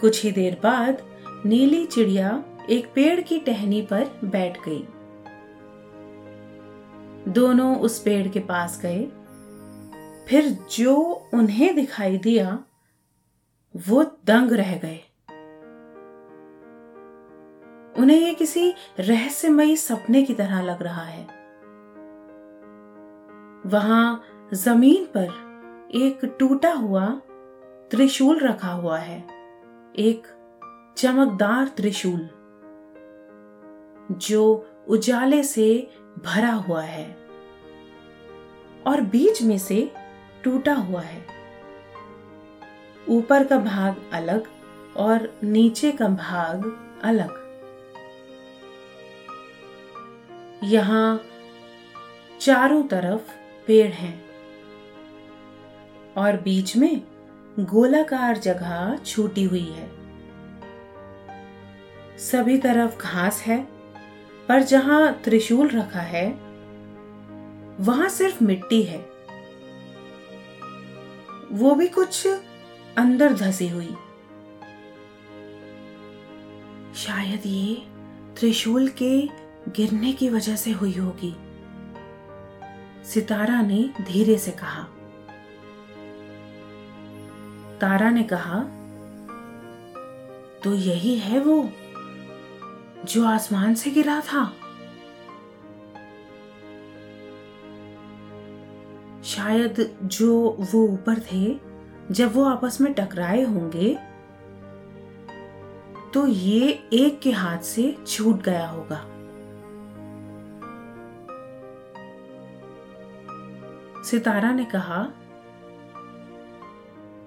कुछ 0.00 0.24
ही 0.24 0.32
देर 0.32 0.60
बाद 0.62 1.02
नीली 1.46 1.86
चिड़िया 1.86 2.44
एक 2.70 2.92
पेड़ 2.94 3.20
की 3.20 3.38
टहनी 3.38 3.82
पर 3.82 4.20
बैठ 4.24 4.58
गई। 4.68 4.88
दोनों 7.32 7.78
उस 7.78 8.02
पेड़ 8.02 8.28
के 8.28 8.40
पास 8.40 8.80
गए। 8.82 9.04
फिर 10.28 10.58
जो 10.76 10.94
उन्हें 11.34 11.74
दिखाई 11.74 12.18
दिया, 12.18 12.64
वो 13.88 14.02
दंग 14.02 14.52
रह 14.52 14.78
गए। 14.78 15.00
उन्हें 17.98 18.18
ये 18.18 18.34
किसी 18.34 18.74
रहस्यमयी 19.00 19.76
सपने 19.76 20.22
की 20.22 20.34
तरह 20.34 20.62
लग 20.62 20.82
रहा 20.82 21.02
है। 21.02 21.24
वहाँ 23.66 24.24
ज़मीन 24.54 25.04
पर 25.04 25.26
एक 25.94 26.36
टूटा 26.40 26.72
हुआ 26.72 27.06
त्रिशूल 27.90 28.38
रखा 28.38 28.68
हुआ 28.68 28.98
है। 28.98 29.24
एक 29.96 30.26
चमकदार 30.96 31.68
त्रिशूल। 31.68 32.43
जो 34.12 34.70
उजाले 34.88 35.42
से 35.42 35.90
भरा 36.24 36.52
हुआ 36.52 36.82
है 36.82 37.16
और 38.86 39.00
बीच 39.00 39.42
में 39.42 39.58
से 39.58 39.92
टूटा 40.44 40.74
हुआ 40.74 41.00
है। 41.00 41.26
ऊपर 43.08 43.44
का 43.44 43.58
भाग 43.58 44.10
अलग 44.12 44.44
और 44.96 45.40
नीचे 45.44 45.92
का 45.92 46.08
भाग 46.08 46.64
अलग। 47.04 47.42
यहाँ 50.64 51.20
चारों 52.40 52.82
तरफ़ 52.82 53.30
पेड़ 53.66 53.92
हैं 53.92 54.24
और 56.16 56.36
बीच 56.36 56.76
में 56.76 57.02
गोलाकार 57.60 58.38
जगह 58.38 58.96
छूटी 58.96 59.44
हुई 59.44 59.66
है। 59.70 59.90
सभी 62.18 62.58
तरफ़ 62.58 62.96
घास 62.98 63.42
है 63.42 63.73
पर 64.48 64.62
जहाँ 64.62 65.12
त्रिशूल 65.24 65.68
रखा 65.68 66.00
है, 66.00 66.26
वहाँ 67.80 68.08
सिर्फ़ 68.08 68.42
मिट्टी 68.44 68.82
है। 68.82 68.98
वो 71.52 71.74
भी 71.74 71.86
कुछ 71.88 72.26
अंदर 72.96 73.32
धसी 73.32 73.68
हुई। 73.68 73.94
शायद 76.96 77.46
ये 77.46 77.74
त्रिशूल 78.38 78.88
के 79.02 79.16
गिरने 79.70 80.12
की 80.12 80.28
वजह 80.28 80.56
से 80.56 80.70
हुई 80.72 80.92
होगी, 80.92 81.34
सितारा 83.04 83.60
ने 83.62 83.88
धीरे 84.00 84.36
से 84.38 84.50
कहा। 84.52 84.82
तारा 87.80 88.10
ने 88.10 88.22
कहा 88.22 88.60
तो 90.64 90.74
यही 90.74 91.14
है 91.18 91.40
वो 91.40 91.62
जो 93.04 93.24
आसमान 93.26 93.74
से 93.74 93.90
गिरा 93.90 94.20
था। 94.20 94.44
शायद 99.24 99.98
जो 100.02 100.56
वो 100.72 100.82
ऊपर 100.84 101.20
थे, 101.32 101.60
जब 102.10 102.34
वो 102.34 102.44
आपस 102.44 102.80
में 102.80 102.92
टकराए 102.94 103.42
होंगे 103.42 103.98
तो 106.14 106.26
ये 106.26 106.68
एक 106.92 107.20
के 107.20 107.30
हाथ 107.32 107.58
से 107.58 107.96
छूट 108.06 108.42
गया 108.42 108.66
होगा। 108.68 109.00
सितारा 114.02 114.52
ने 114.52 114.64
कहा, 114.64 115.02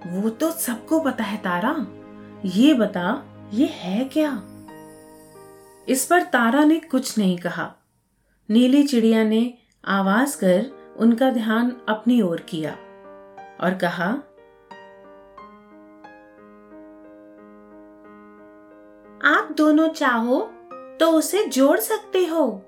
वो 0.07 0.29
तो 0.29 0.51
सबको 0.51 0.99
पता 0.99 1.23
है 1.23 1.37
तारा। 1.37 1.75
ये 2.45 2.73
बता, 2.73 3.23
ये 3.53 3.65
है 3.65 4.03
क्या? 4.05 4.31
इस 5.89 6.05
पर 6.05 6.23
तारा 6.23 6.63
ने 6.63 6.79
कुछ 6.79 7.17
नहीं 7.17 7.37
कहा। 7.37 7.75
नीली 8.49 8.83
चिड़िया 8.83 9.23
ने 9.23 9.57
आवाज़ 9.85 10.37
कर 10.37 10.95
उनका 10.97 11.29
ध्यान 11.29 11.75
अपनी 11.89 12.21
ओर 12.21 12.41
किया 12.41 12.71
और 13.61 13.75
कहा, 13.75 14.07
आप 19.25 19.51
दोनों 19.51 19.87
चाहो 19.87 20.39
तो 20.99 21.11
उसे 21.11 21.45
जोड़ 21.47 21.79
सकते 21.79 22.25
हो। 22.25 22.65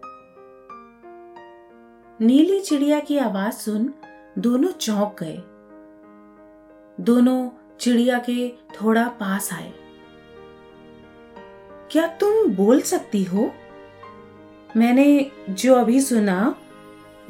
नीली 2.22 2.60
चिड़िया 2.60 3.00
की 3.00 3.18
आवाज़ 3.18 3.54
सुन 3.54 3.94
दोनों 4.38 4.72
चौंक 4.72 5.16
गए। 5.24 5.38
दोनों 7.06 7.50
चिड़िया 7.80 8.20
के 8.20 8.50
थोड़ा 8.50 9.08
पास 9.10 9.54
आए। 9.54 9.74
क्या 11.92 12.08
तुम 12.08 12.52
बोल 12.52 12.82
सकती 12.82 13.24
हो? 13.24 13.56
मैंने 14.78 15.32
जो 15.50 15.76
अभी 15.76 16.02
सुना, 16.02 16.56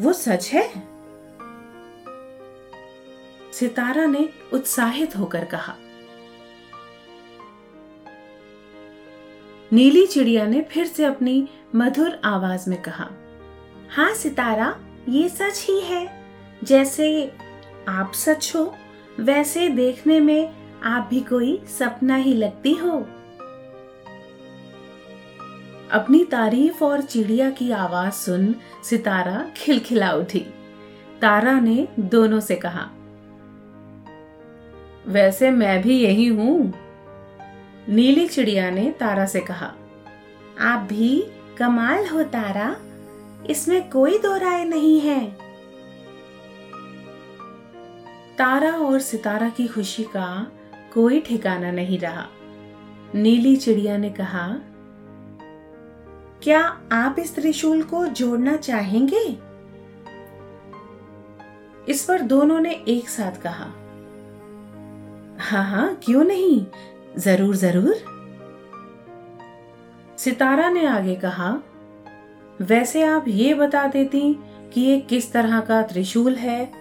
वो 0.01 0.13
सच 0.13 0.49
है? 0.53 0.73
सितारा 3.53 4.05
ने 4.05 4.29
उत्साहित 4.53 5.17
होकर 5.17 5.45
कहा। 5.45 5.75
नीली 9.73 10.07
चिड़िया 10.07 10.45
ने 10.45 10.61
फिर 10.61 10.85
से 10.85 11.05
अपनी 11.05 11.49
मधुर 11.75 12.21
आवाज़ 12.23 12.69
में 12.69 12.81
कहा 12.81 13.09
हाँ 13.91 14.13
सितारा, 14.13 14.79
ये 15.09 15.29
सच 15.29 15.65
ही 15.69 15.79
है। 15.79 16.23
जैसे 16.63 17.31
आप 17.87 18.11
सच 18.13 18.53
हो, 18.55 18.75
वैसे 19.19 19.69
देखने 19.69 20.19
में 20.19 20.53
आप 20.83 21.07
भी 21.09 21.19
कोई 21.19 21.63
सपना 21.79 22.15
ही 22.15 22.33
लगती 22.33 22.73
हो। 22.73 23.09
अपनी 25.91 26.23
तारीफ़ 26.25 26.83
और 26.83 27.01
चिड़िया 27.01 27.49
की 27.49 27.71
आवाज़ 27.71 28.13
सुन 28.13 28.55
सितारा 28.83 29.45
खिलखिला 29.57 30.11
उठी। 30.11 30.39
तारा 31.21 31.59
ने 31.59 31.87
दोनों 31.99 32.39
से 32.39 32.55
कहा, 32.55 32.89
वैसे 35.07 35.51
मैं 35.51 35.81
भी 35.81 35.99
यही 35.99 36.27
हूँ। 36.27 36.73
नीली 37.89 38.27
चिड़िया 38.27 38.69
ने 38.69 38.89
तारा 38.91 39.25
से 39.25 39.41
कहा, 39.41 39.73
आप 40.59 40.87
भी 40.89 41.25
कमाल 41.57 42.07
हो 42.07 42.23
तारा, 42.23 42.75
इसमें 43.49 43.89
कोई 43.89 44.17
दो 44.17 44.35
राय 44.37 44.63
नहीं 44.65 44.99
है। 45.01 45.19
तारा 48.37 48.71
और 48.71 48.99
सितारा 48.99 49.49
की 49.49 49.67
खुशी 49.67 50.03
का 50.03 50.47
कोई 50.93 51.19
ठिकाना 51.19 51.71
नहीं 51.71 51.99
रहा। 51.99 52.27
नीली 53.15 53.55
चिड़िया 53.55 53.97
ने 53.97 54.09
कहा 54.09 54.47
क्या 56.43 56.59
आप 56.91 57.15
इस 57.19 57.35
त्रिशूल 57.35 57.81
को 57.83 58.05
जोड़ना 58.05 58.55
चाहेंगे? 58.57 59.39
इस 61.87 62.05
पर 62.05 62.21
दोनों 62.21 62.59
ने 62.59 62.71
एक 62.87 63.09
साथ 63.09 63.41
कहा। 63.41 63.65
हाँ 65.39 65.63
हाँ 65.65 65.99
क्यों 66.03 66.23
नहीं? 66.23 66.65
ज़रूर 67.17 67.55
ज़रूर। 67.55 67.95
सितारा 70.17 70.69
ने 70.69 70.85
आगे 70.85 71.15
कहा, 71.15 71.61
वैसे 72.61 73.03
आप 73.03 73.25
ये 73.27 73.53
बता 73.53 73.87
देती 73.87 74.33
कि 74.73 74.81
ये 74.81 74.99
किस 74.99 75.31
तरह 75.33 75.59
का 75.59 75.81
त्रिशूल 75.81 76.35
है? 76.35 76.71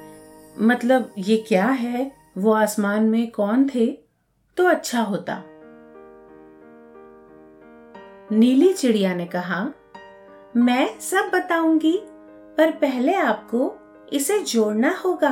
मतलब 0.60 1.12
ये 1.18 1.44
क्या 1.48 1.66
है? 1.66 2.12
वो 2.38 2.52
आसमान 2.52 3.02
में 3.02 3.30
कौन 3.30 3.70
थे? 3.74 3.86
तो 4.56 4.64
अच्छा 4.64 5.00
होता। 5.00 5.42
नीली 8.32 8.72
चिड़िया 8.72 9.14
ने 9.14 9.26
कहा, 9.26 9.72
मैं 10.56 11.00
सब 11.00 11.30
बताऊँगी, 11.34 12.00
पर 12.56 12.70
पहले 12.70 13.14
आपको 13.14 13.74
इसे 14.12 14.38
जोड़ना 14.38 14.96
होगा। 14.96 15.30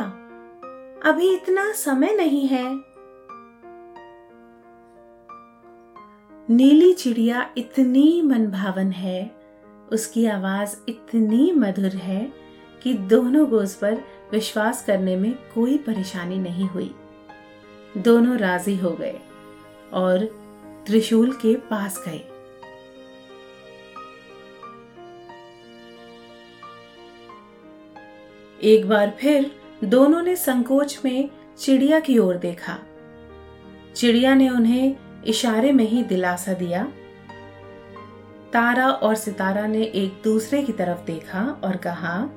अभी 1.05 1.35
इतना 1.35 1.73
समय 1.73 2.13
नहीं 2.13 2.47
है। 2.47 2.65
नीली 6.51 6.93
चिड़िया 6.93 7.51
इतनी 7.57 8.23
मनभावन 8.23 8.91
है, 8.91 9.37
उसकी 9.93 10.27
आवाज़ 10.27 10.77
इतनी 10.89 11.53
मधुर 11.53 11.97
है 11.97 12.33
कि 12.83 12.95
दोनों 12.95 13.47
गोज 13.47 13.75
पर 13.75 13.95
विश्वास 14.33 14.85
करने 14.85 15.17
में 15.17 15.35
कोई 15.55 15.79
परेशानी 15.79 16.39
नहीं 16.39 16.69
हुई। 16.69 16.95
दोनों 17.99 18.39
राज़ी 18.39 18.77
हो 18.77 18.91
गए 18.91 19.21
और 19.93 20.19
त्रिशूल 20.87 21.33
के 21.33 21.55
पास 21.55 22.05
गए। 22.09 22.36
एक 28.67 28.89
बार 28.89 29.17
फिर 29.21 29.51
दोनों 29.85 30.23
ने 30.23 30.37
संकोच 30.37 31.01
में 31.05 31.31
चिड़िया 31.59 32.01
की 32.01 32.19
ओर 32.19 32.37
देखा। 32.37 32.79
चिड़िया 33.95 34.35
ने 34.35 34.49
उन्हें 34.49 34.97
इशारे 35.27 35.73
में 35.73 35.85
ही 35.85 36.03
दिलासा 36.03 36.53
दिया। 36.53 36.85
तारा 38.53 38.89
और 38.89 39.15
सितारा 39.15 39.67
ने 39.67 39.83
एक 39.83 40.21
दूसरे 40.25 40.63
की 40.63 40.73
तरफ़ 40.73 41.05
देखा 41.07 41.61
और 41.65 41.77
कहा, 41.77 42.31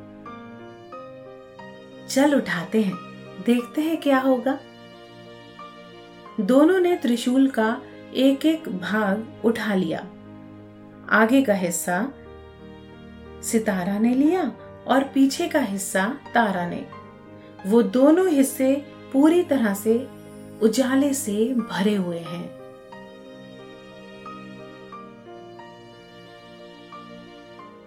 चल 2.09 2.35
उठाते 2.35 2.81
हैं, 2.81 2.95
देखते 3.45 3.81
हैं 3.81 3.97
क्या 3.97 4.19
होगा। 4.19 4.59
दोनों 6.41 6.79
ने 6.79 6.95
त्रिशूल 6.95 7.49
का 7.49 7.81
एक 8.13 8.45
एक 8.45 8.69
भाग 8.69 9.27
उठा 9.45 9.75
लिया। 9.75 10.07
आगे 11.09 11.41
का 11.41 11.53
हिस्सा 11.53 12.13
सितारा 13.43 13.99
ने 13.99 14.13
लिया 14.13 14.51
और 14.89 15.03
पीछे 15.03 15.47
का 15.47 15.59
हिस्सा 15.59 16.17
तारा 16.33 16.69
ने। 16.69 16.87
वो 17.67 17.81
दोनों 17.81 18.29
हिस्से 18.29 18.85
पूरी 19.13 19.43
तरह 19.43 19.73
से 19.73 20.07
उजाले 20.61 21.13
से 21.13 21.53
भरे 21.53 21.95
हुए 21.95 22.19
हैं। 22.19 22.59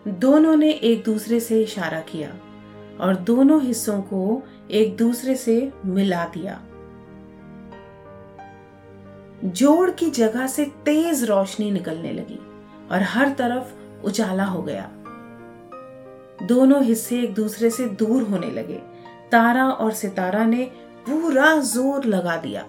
दोनों 0.08 0.56
ने 0.56 0.70
एक 0.70 1.04
दूसरे 1.04 1.40
से 1.40 1.62
इशारा 1.62 2.00
किया 2.00 2.34
और 3.00 3.16
दोनों 3.16 3.62
हिस्सों 3.62 4.00
को 4.02 4.42
एक 4.70 4.96
दूसरे 4.96 5.36
से 5.36 5.72
मिला 5.84 6.24
दिया। 6.24 6.62
जोड़ 9.44 9.90
की 9.90 10.10
जगह 10.10 10.46
से 10.46 10.64
तेज 10.64 11.24
रोशनी 11.24 11.70
निकलने 11.70 12.12
लगी 12.12 12.38
और 12.92 13.02
हर 13.02 13.28
तरफ़ 13.28 13.72
उजाला 14.06 14.44
हो 14.44 14.62
गया। 14.62 14.90
दोनों 16.42 16.82
हिस्से 16.84 17.20
एक 17.20 17.34
दूसरे 17.34 17.70
से 17.70 17.86
दूर 17.86 18.22
होने 18.22 18.50
लगे। 18.50 18.78
तारा 19.32 19.64
और 19.64 19.92
सितारा 19.92 20.44
ने 20.44 20.64
पूरा 21.08 21.56
ज़ोर 21.56 22.04
लगा 22.04 22.36
दिया। 22.36 22.62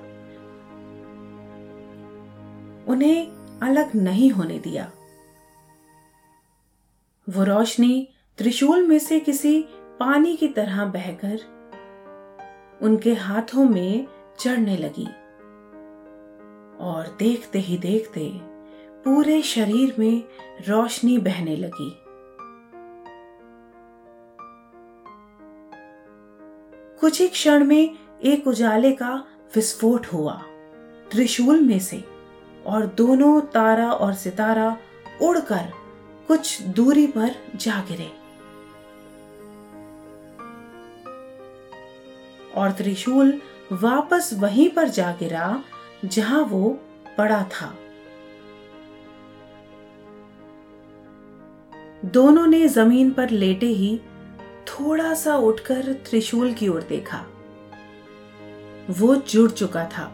उन्हें 2.87 3.59
अलग 3.63 3.95
नहीं 3.95 4.29
होने 4.31 4.59
दिया। 4.59 4.91
वो 7.27 7.43
रोशनी 7.43 8.07
त्रिशूल 8.37 8.87
में 8.87 8.99
से 8.99 9.19
किसी 9.19 9.61
पानी 9.99 10.35
की 10.35 10.47
तरह 10.47 10.85
बहकर 10.85 11.39
उनके 12.81 13.13
हाथों 13.13 13.63
में 13.63 14.07
चढ़ने 14.39 14.77
लगी 14.77 15.05
और 16.79 17.15
देखते 17.19 17.59
ही 17.59 17.77
देखते 17.77 18.29
पूरे 19.05 19.41
शरीर 19.41 19.95
में 19.99 20.23
रोशनी 20.67 21.17
बहने 21.17 21.55
लगी। 21.55 22.02
कुछ 27.03 27.21
ही 27.21 27.27
क्षण 27.27 27.63
में 27.63 27.97
एक 28.23 28.47
उजाले 28.47 28.91
का 28.91 29.23
विस्फोट 29.55 30.05
हुआ, 30.05 30.33
त्रिशूल 31.11 31.61
में 31.61 31.79
से, 31.79 32.03
और 32.65 32.85
दोनों 32.85 33.41
तारा 33.41 33.91
और 33.91 34.13
सितारा 34.13 34.77
उड़कर 35.21 35.71
कुछ 36.27 36.61
दूरी 36.61 37.07
पर 37.07 37.35
जा 37.55 37.85
गिरे। 37.91 38.11
और 42.55 42.71
त्रिशूल 42.71 43.41
वापस 43.71 44.29
वहीं 44.33 44.69
पर 44.69 44.87
जा 44.87 45.11
गिरा, 45.11 45.63
जहाँ 46.05 46.41
वो 46.41 46.79
पड़ा 47.17 47.43
था। 47.43 47.75
दोनों 52.05 52.47
ने 52.47 52.67
ज़मीन 52.67 53.11
पर 53.11 53.29
लेटे 53.29 53.65
ही 53.65 54.01
थोड़ा 54.73 55.13
सा 55.13 55.35
उठकर 55.37 55.93
त्रिशूल 55.93 56.53
की 56.53 56.67
ओर 56.67 56.81
देखा। 56.81 57.25
वो 58.89 59.15
जुड़ 59.15 59.51
चुका 59.51 59.85
था, 59.85 60.05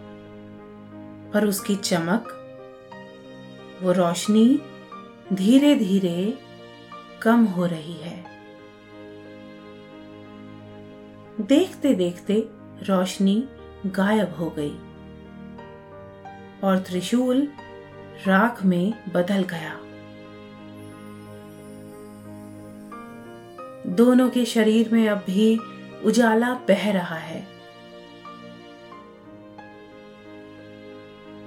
पर 1.33 1.45
उसकी 1.45 1.75
चमक, 1.75 2.35
वो 3.83 3.91
रोशनी 3.91 4.61
धीरे 5.33 5.75
धीरे 5.75 6.37
कम 7.21 7.45
हो 7.45 7.65
रही 7.65 7.93
है। 7.93 8.23
देखते 11.41 11.93
देखते 11.93 12.43
रोशनी 12.81 13.43
गायब 13.85 14.35
हो 14.35 14.49
गई, 14.49 14.75
और 16.63 16.77
त्रिशूल 16.77 17.47
राख 18.27 18.63
में 18.63 18.93
बदल 19.13 19.43
गया। 19.43 19.78
दोनों 23.87 24.29
के 24.29 24.45
शरीर 24.45 24.89
में 24.93 25.09
अब 25.09 25.17
भी 25.17 25.59
उजाला 26.05 26.53
बह 26.53 26.91
रहा 26.91 27.15
है। 27.15 27.47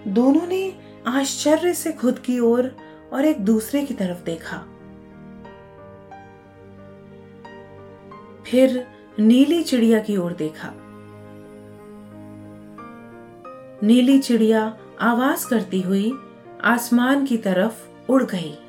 दोनों 0.09 0.47
ने 0.47 0.75
आश्चर्य 1.07 1.75
से 1.75 1.93
खुद 1.93 2.19
की 2.19 2.39
ओर 2.39 2.65
और, 2.65 2.77
और 3.13 3.25
एक 3.25 3.41
दूसरे 3.41 3.83
की 3.83 3.95
तरफ़ 3.95 4.25
देखा। 4.25 4.59
फिर 8.47 8.87
नीली 9.19 9.63
चिड़िया 9.63 10.01
की 10.01 10.17
ओर 10.17 10.33
देखा। 10.33 10.73
नीली 13.83 14.19
चिड़िया 14.19 14.79
आवाज़ 15.01 15.49
करती 15.49 15.81
हुई 15.81 16.13
आसमान 16.65 17.27
की 17.27 17.37
तरफ़ 17.37 17.89
उड़ 18.13 18.23
गई। 18.23 18.62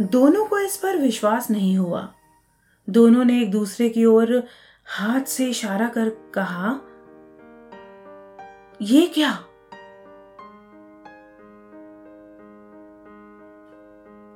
दोनों 0.00 0.46
को 0.46 0.58
इस 0.58 0.76
पर 0.76 0.96
विश्वास 0.96 1.50
नहीं 1.50 1.78
हुआ। 1.78 2.14
दोनों 2.90 3.24
ने 3.24 3.42
एक 3.42 3.50
दूसरे 3.50 3.88
की 3.88 4.04
ओर 4.04 4.44
हाथ 4.86 5.20
से 5.20 5.46
इशारा 5.46 5.88
कर 5.88 6.08
कहा, 6.34 6.80
ये 8.82 9.06
क्या? 9.06 9.32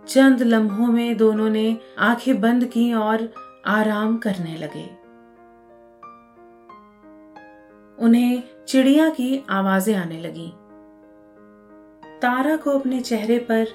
चंद 0.09 0.43
लम्हों 0.43 0.87
में 0.87 1.17
दोनों 1.17 1.51
ने 1.51 1.79
आँखें 1.99 2.41
बंद 2.41 2.65
की 2.65 2.93
और 2.93 3.35
आराम 3.67 4.19
करने 4.19 4.57
लगे। 4.57 4.85
उन्हें 8.05 8.43
चिड़िया 8.69 9.11
की 9.11 9.45
आवाज़ें 9.51 9.95
आने 9.95 10.21
लगी। 10.21 10.53
तारा 12.23 12.57
को 12.57 12.71
अपने 12.71 13.01
चेहरे 13.01 13.39
पर 13.39 13.67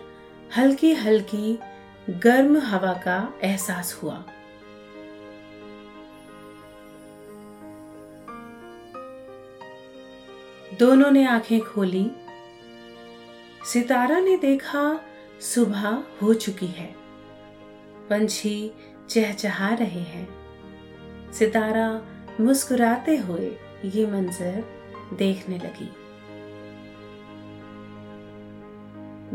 हल्की 0.57 0.93
हल्की 0.93 1.59
गर्म 2.09 2.57
हवा 2.57 2.93
का 2.93 3.33
एहसास 3.43 3.99
हुआ। 4.03 4.25
दोनों 10.79 11.11
ने 11.11 11.25
आँखें 11.25 11.61
खोली। 11.61 12.11
सितारा 13.65 14.19
ने 14.19 14.37
देखा, 14.37 15.01
सुबह 15.41 16.03
हो 16.21 16.33
चुकी 16.33 16.67
है। 16.67 16.95
पंछी 18.09 18.71
चहचहा 19.09 19.73
रहे 19.73 19.99
हैं। 19.99 20.39
सितारा 21.31 22.01
मुस्कुराते 22.39 23.17
हुए 23.17 23.57
ये 23.85 24.07
मंजर 24.07 24.63
देखने 25.13 25.57
लगी। 25.57 25.91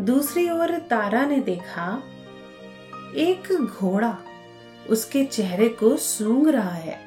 दूसरी 0.03 0.51
ओर 0.51 0.79
तारा 0.79 1.27
ने 1.27 1.41
देखा 1.41 2.03
एक 3.17 3.53
घोड़ा 3.53 4.19
उसके 4.91 5.25
चेहरे 5.25 5.69
को 5.69 5.97
सूंघ 5.97 6.49
रहा 6.49 6.71
है। 6.71 7.01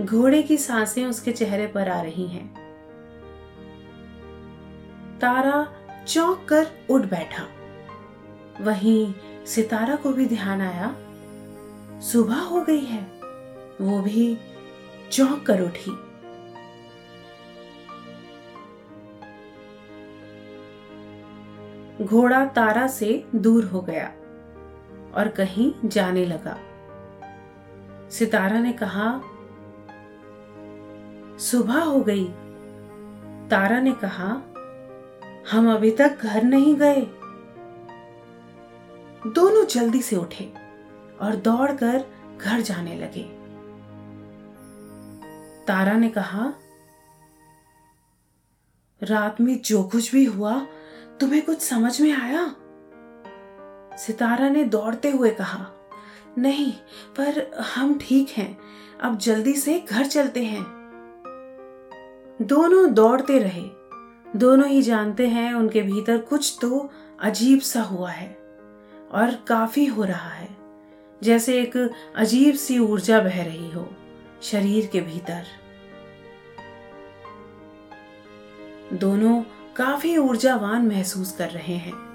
घोड़े 0.00 0.42
की 0.42 0.56
साँसें 0.56 1.06
उसके 1.06 1.32
चेहरे 1.32 1.66
पर 1.66 1.88
आ 1.88 2.00
रही 2.00 2.26
हैं। 2.26 2.54
तारा 5.20 5.72
चौंक 6.04 6.46
कर 6.48 6.66
उठ 6.90 7.00
बैठा। 7.00 7.46
वहीं 8.60 9.14
सितारा 9.46 9.96
को 9.96 10.12
भी 10.12 10.26
ध्यान 10.26 10.60
आया। 10.60 10.96
सुबह 12.00 12.40
हो 12.40 12.60
गई 12.60 12.84
है। 12.84 13.02
वो 13.80 14.00
भी 14.00 14.38
चौंक 15.12 15.46
कर 15.46 15.62
उठी। 15.62 16.09
घोड़ा 22.02 22.44
तारा 22.44 22.86
से 22.86 23.26
दूर 23.34 23.64
हो 23.64 23.80
गया 23.80 24.06
और 25.14 25.28
कहीं 25.36 25.88
जाने 25.88 26.26
लगा। 26.26 26.58
सितारा 28.10 28.58
ने 28.58 28.72
कहा, 28.72 29.20
सुबह 31.38 31.82
हो 31.82 32.00
गई। 32.00 32.24
तारा 33.48 33.80
ने 33.80 33.92
कहा, 33.92 34.42
हम 35.50 35.74
अभी 35.74 35.90
तक 35.90 36.18
घर 36.22 36.42
नहीं 36.42 36.76
गए। 36.76 37.00
दोनों 39.26 39.66
जल्दी 39.66 40.02
से 40.02 40.16
उठे 40.16 40.52
और 41.20 41.36
दौड़कर 41.36 42.04
घर 42.40 42.60
जाने 42.60 42.96
लगे। 42.96 43.22
तारा 45.66 45.92
ने 45.92 46.08
कहा, 46.08 46.54
रात 49.02 49.40
में 49.40 49.62
जो 49.62 49.82
कुछ 49.82 50.12
भी 50.12 50.24
हुआ 50.24 50.66
तुम्हें 51.20 51.44
कुछ 51.44 51.60
समझ 51.60 52.00
में 52.00 52.12
आया? 52.12 52.56
सितारा 53.96 54.48
ने 54.48 54.64
दौड़ते 54.64 55.10
हुए 55.10 55.30
कहा, 55.30 55.66
नहीं, 56.38 56.72
पर 57.16 57.50
हम 57.74 57.98
ठीक 57.98 58.28
हैं। 58.28 58.58
अब 59.00 59.18
जल्दी 59.18 59.52
से 59.52 59.78
घर 59.80 60.06
चलते 60.06 60.44
हैं। 60.44 60.62
दोनों 62.42 62.94
दौड़ते 62.94 63.38
रहे। 63.38 63.64
दोनों 64.36 64.68
ही 64.68 64.82
जानते 64.82 65.28
हैं, 65.28 65.54
उनके 65.54 65.82
भीतर 65.82 66.18
कुछ 66.18 66.58
तो 66.60 66.90
अजीब 67.20 67.60
सा 67.60 67.82
हुआ 67.82 68.10
है, 68.10 68.28
और 69.12 69.44
काफ़ी 69.48 69.86
हो 69.86 70.04
रहा 70.04 70.30
है। 70.30 70.48
जैसे 71.22 71.60
एक 71.62 71.76
अजीब 72.16 72.54
सी 72.54 72.78
ऊर्जा 72.78 73.20
बह 73.20 73.44
रही 73.44 73.70
हो, 73.70 73.88
शरीर 74.42 74.86
के 74.86 75.00
भीतर। 75.00 75.46
दोनों 78.92 79.42
काफ़ी 79.76 80.16
ऊर्जावान 80.16 80.86
महसूस 80.86 81.36
कर 81.36 81.50
रहे 81.50 81.74
हैं। 81.74 82.10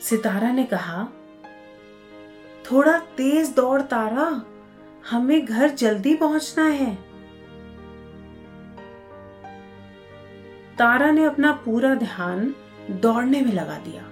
सितारा 0.00 0.50
ने 0.50 0.64
कहा, 0.64 1.08
थोड़ा 2.70 2.98
तेज 2.98 3.54
दौड़ 3.54 3.82
तारा, 3.82 4.42
हमें 5.10 5.46
घर 5.46 5.68
जल्दी 5.68 6.14
पहुँचना 6.14 6.64
है। 6.64 6.94
तारा 10.78 11.10
ने 11.10 11.24
अपना 11.24 11.52
पूरा 11.52 11.94
ध्यान 11.94 12.54
दौड़ने 12.90 13.40
में 13.40 13.52
लगा 13.52 13.78
दिया। 13.78 14.02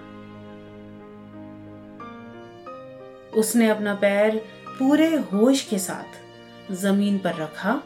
उसने 3.39 3.69
अपना 3.69 3.95
पैर 3.95 4.37
पूरे 4.79 5.15
होश 5.15 5.63
के 5.63 5.79
साथ 5.79 6.25
ज़मीन 6.71 7.17
पर 7.17 7.35
रखा 7.35 7.83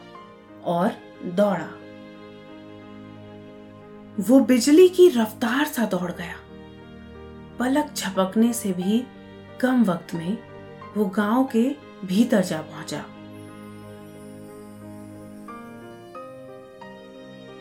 और 0.64 0.92
दौड़ा। 1.24 1.68
वो 4.20 4.40
बिजली 4.40 4.88
की 4.88 5.08
रफ्तार 5.08 5.64
सा 5.64 5.84
दौड़ 5.84 6.12
गया। 6.12 6.36
पलक 7.58 7.92
झपकने 7.96 8.52
से 8.52 8.72
भी 8.72 9.04
कम 9.60 9.84
वक्त 9.84 10.14
में 10.14 10.38
वो 10.96 11.04
गाँव 11.04 11.44
के 11.44 11.76
भीतर 12.04 12.42
जा 12.42 12.60
पहुँचा। 12.62 13.04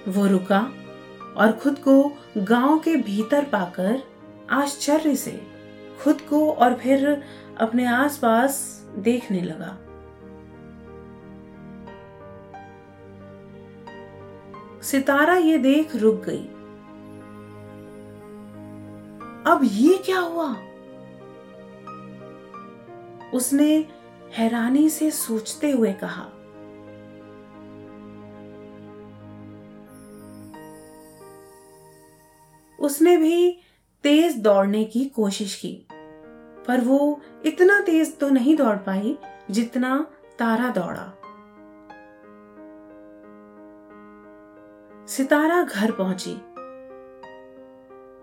वो 0.07 0.27
रुका 0.27 0.59
और 1.37 1.51
खुद 1.51 1.79
को 1.79 2.17
गाँव 2.37 2.79
के 2.79 2.95
भीतर 2.95 3.43
पाकर 3.43 4.03
आश्चर्य 4.49 5.15
से 5.15 5.41
खुद 6.03 6.21
को 6.21 6.51
और 6.51 6.73
फिर 6.73 7.23
अपने 7.59 7.85
आसपास 7.85 8.85
देखने 8.97 9.41
लगा। 9.41 9.88
सितारा 14.91 15.35
ये 15.35 15.57
देख 15.57 15.95
रुक 15.95 16.23
गई। 16.25 16.43
अब 19.45 19.61
ये 19.63 19.97
क्या 19.97 20.19
हुआ? 20.19 20.55
उसने 23.33 23.77
हैरानी 24.33 24.89
से 24.89 25.09
सोचते 25.11 25.71
हुए 25.71 25.91
कहा, 25.93 26.25
उसने 32.79 33.15
भी 33.17 33.51
तेज 34.03 34.37
दौड़ने 34.37 34.83
की 34.85 35.05
कोशिश 35.05 35.55
की, 35.55 35.73
पर 36.67 36.81
वो 36.81 36.99
इतना 37.45 37.79
तेज 37.81 38.17
तो 38.19 38.29
नहीं 38.29 38.55
दौड़ 38.57 38.75
पाई 38.77 39.17
जितना 39.51 39.97
तारा 40.39 40.69
दौड़ा। 40.69 41.11
सितारा 45.09 45.61
घर 45.63 45.91
पहुँची 45.91 46.33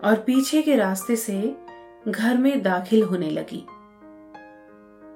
और 0.07 0.23
पीछे 0.27 0.61
के 0.61 0.75
रास्ते 0.75 1.15
से 1.15 1.55
घर 2.07 2.37
में 2.37 2.61
दाखिल 2.63 3.03
होने 3.03 3.29
लगी। 3.29 3.65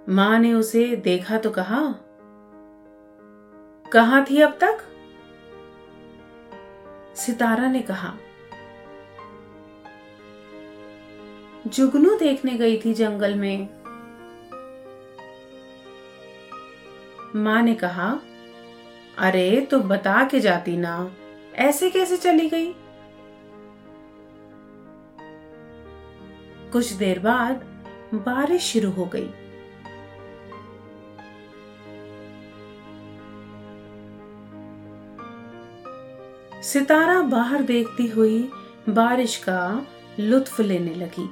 माँ 0.09 0.39
ने 0.39 0.53
उसे 0.53 0.95
देखा 0.95 1.37
तो 1.37 1.49
कहा 1.49 1.79
कहा 3.91 4.23
थी 4.29 4.41
अब 4.41 4.57
तक? 4.63 4.83
सितारा 7.15 7.67
ने 7.67 7.81
कहा, 7.81 8.13
जुगनू 11.67 12.17
देखने 12.19 12.57
गई 12.57 12.81
थी 12.85 12.93
जंगल 12.93 13.35
में। 13.35 13.69
माँ 17.35 17.61
ने 17.61 17.75
कहा, 17.75 18.11
अरे 19.17 19.61
तो 19.61 19.79
बता 19.79 20.23
के 20.23 20.39
जाती 20.39 20.77
ना। 20.77 21.11
ऐसे 21.55 21.89
कैसे 21.89 22.17
चली 22.17 22.49
गई? 22.49 22.73
कुछ 26.71 26.91
देर 26.91 27.19
बाद 27.19 27.55
बारिश 28.13 28.61
शुरू 28.61 28.91
हो 28.91 29.05
गई। 29.05 29.29
सितारा 36.61 37.21
बाहर 37.21 37.61
देखती 37.61 38.07
हुई 38.07 38.49
बारिश 38.89 39.37
का 39.37 39.87
लुत्फ 40.19 40.59
लेने 40.59 40.95
लगी। 40.95 41.29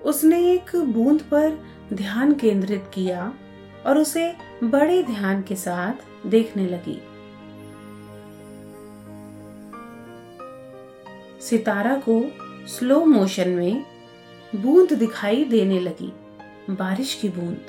उसने 0.00 0.52
एक 0.52 0.76
बूंद 0.76 1.20
पर 1.20 1.64
ध्यान 1.92 2.34
केंद्रित 2.34 2.90
किया। 2.94 3.34
और 3.86 3.98
उसे 3.98 4.34
बड़े 4.64 5.02
ध्यान 5.02 5.42
के 5.42 5.56
साथ 5.56 6.26
देखने 6.26 6.66
लगी। 6.68 7.00
सितारा 11.40 12.02
को 12.08 12.22
स्लो 12.68 13.04
मोशन 13.04 13.48
में 13.48 13.84
बूंद 14.56 14.92
दिखाई 14.92 15.44
देने 15.44 15.80
लगी, 15.80 16.12
बारिश 16.70 17.14
की 17.14 17.28
बूंद। 17.28 17.66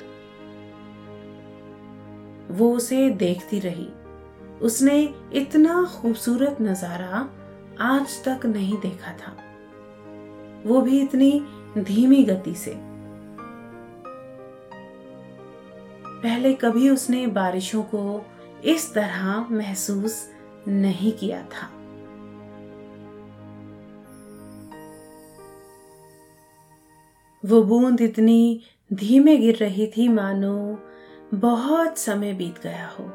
वो 2.50 2.72
उसे 2.76 3.10
देखती 3.10 3.58
रही। 3.58 3.88
उसने 4.62 5.14
इतना 5.32 5.84
खूबसूरत 5.84 6.56
नज़ारा 6.60 7.28
आज 7.80 8.24
तक 8.24 8.46
नहीं 8.46 8.76
देखा 8.78 9.12
था। 9.12 9.36
वो 10.66 10.80
भी 10.80 11.00
इतनी 11.00 11.46
धीमी 11.78 12.22
गति 12.24 12.54
से। 12.54 12.93
पहले 16.24 16.52
कभी 16.54 16.90
उसने 16.90 17.26
बारिशों 17.26 17.82
को 17.82 18.26
इस 18.64 18.94
तरह 18.94 19.48
महसूस 19.50 20.30
नहीं 20.68 21.12
किया 21.12 21.42
था। 21.42 21.66
वो 27.44 27.62
बूंद 27.62 28.00
इतनी 28.00 28.62
धीमे 28.92 29.36
गिर 29.36 29.56
रही 29.56 29.86
थी 29.86 30.08
मानो 30.08 30.78
बहुत 31.34 31.98
समय 31.98 32.32
बीत 32.32 32.62
गया 32.62 32.86
हो। 32.88 33.10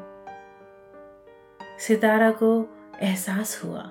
सितारा 1.78 2.30
को 2.30 2.68
एहसास 3.00 3.60
हुआ। 3.64 3.82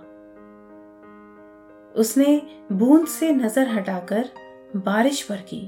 उसने 1.96 2.42
बूंद 2.72 3.08
से 3.08 3.32
नज़र 3.32 3.68
हटाकर 3.68 4.30
बारिश 4.76 5.22
पर 5.22 5.38
की। 5.38 5.62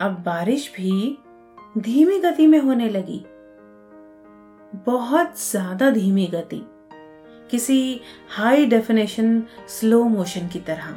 अब 0.00 0.22
बारिश 0.26 0.72
भी 0.76 1.18
धीमी 1.78 2.18
गति 2.20 2.46
में 2.46 2.58
होने 2.58 2.88
लगी। 2.88 3.24
बहुत 4.86 5.40
ज़्यादा 5.40 5.90
धीमी 5.90 6.26
गति। 6.26 6.60
किसी 7.50 8.00
हाई 8.30 8.66
डेफिनेशन 8.66 9.42
स्लो 9.68 10.02
मोशन 10.04 10.48
की 10.48 10.60
तरह। 10.60 10.94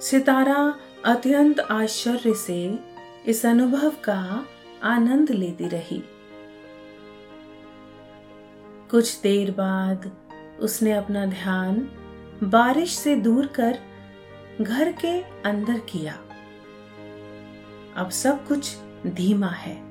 सितारा 0.00 0.74
अत्यंत 1.04 1.60
आश्चर्य 1.60 2.34
से 2.34 2.78
इस 3.26 3.44
अनुभव 3.46 3.90
का 4.04 4.46
आनंद 4.82 5.30
लेती 5.30 5.68
रही। 5.68 6.02
कुछ 8.90 9.20
देर 9.20 9.50
बाद 9.50 10.10
उसने 10.60 10.92
अपना 10.92 11.24
ध्यान 11.26 11.88
बारिश 12.44 12.98
से 12.98 13.16
दूर 13.16 13.46
कर 13.46 13.78
घर 14.60 14.92
के 14.92 15.20
अंदर 15.22 15.78
किया। 15.78 16.12
अब 17.96 18.10
सब 18.10 18.46
कुछ 18.46 18.76
धीमा 19.06 19.48
है। 19.48 19.82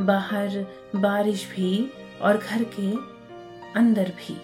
बाहर 0.00 0.66
बारिश 0.96 1.48
भी 1.56 1.90
और 2.22 2.36
घर 2.36 2.64
के 2.64 2.92
अंदर 3.78 4.12
भी। 4.18 4.36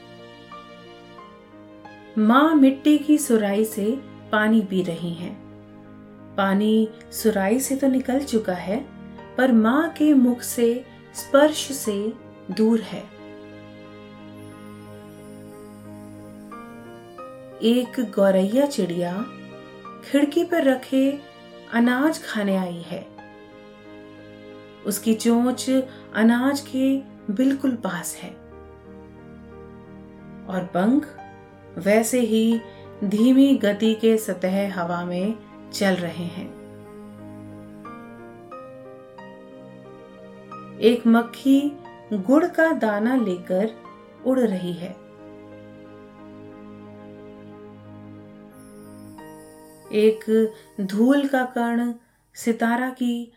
माँ 2.22 2.54
मिट्टी 2.54 2.98
की 2.98 3.18
सुराई 3.18 3.64
से 3.64 4.00
पानी 4.32 4.62
पी 4.62 4.82
रही 4.82 5.14
हैं। 5.14 5.48
पानी 6.36 6.88
सुराई 7.12 7.60
से 7.60 7.76
तो 7.76 7.88
निकल 7.88 8.20
चुका 8.20 8.54
है, 8.54 8.86
पर 9.36 9.52
माँ 9.52 9.90
के 9.90 10.14
मुख 10.14 10.40
से, 10.40 10.84
स्पर्श 11.14 11.72
से 11.72 12.12
दूर 12.50 12.80
है। 12.80 13.17
एक 17.62 18.01
गौरैया 18.01 18.66
चिड़िया 18.66 19.27
खिड़की 20.05 20.44
पर 20.44 20.64
रखे 20.64 21.21
अनाज 21.73 22.25
खाने 22.25 22.57
आई 22.57 22.83
है। 22.87 23.07
उसकी 24.87 25.14
चोंच 25.14 25.71
अनाज 26.14 26.61
के 26.61 26.99
बिल्कुल 27.33 27.71
पास 27.71 28.16
है। 28.16 28.31
और 30.49 30.64
पंख 30.75 31.07
वैसे 31.79 32.21
ही 32.21 32.61
धीमी 33.05 33.57
गति 33.57 33.94
के 33.94 34.18
सतह 34.18 34.81
हवा 34.81 35.05
में 35.05 35.35
चल 35.73 35.94
रहे 35.94 36.25
हैं। 36.25 36.59
एक 40.79 41.07
मक्खी 41.07 41.73
गुड़ 42.12 42.47
का 42.47 42.73
दाना 42.73 43.16
लेकर 43.16 43.71
उड़ 44.27 44.40
रही 44.40 44.73
है। 44.73 45.08
एक 49.92 50.55
धूल 50.81 51.29
का 51.29 51.44
कण 51.44 51.94
सितारा 52.35 52.90
की 52.90 53.33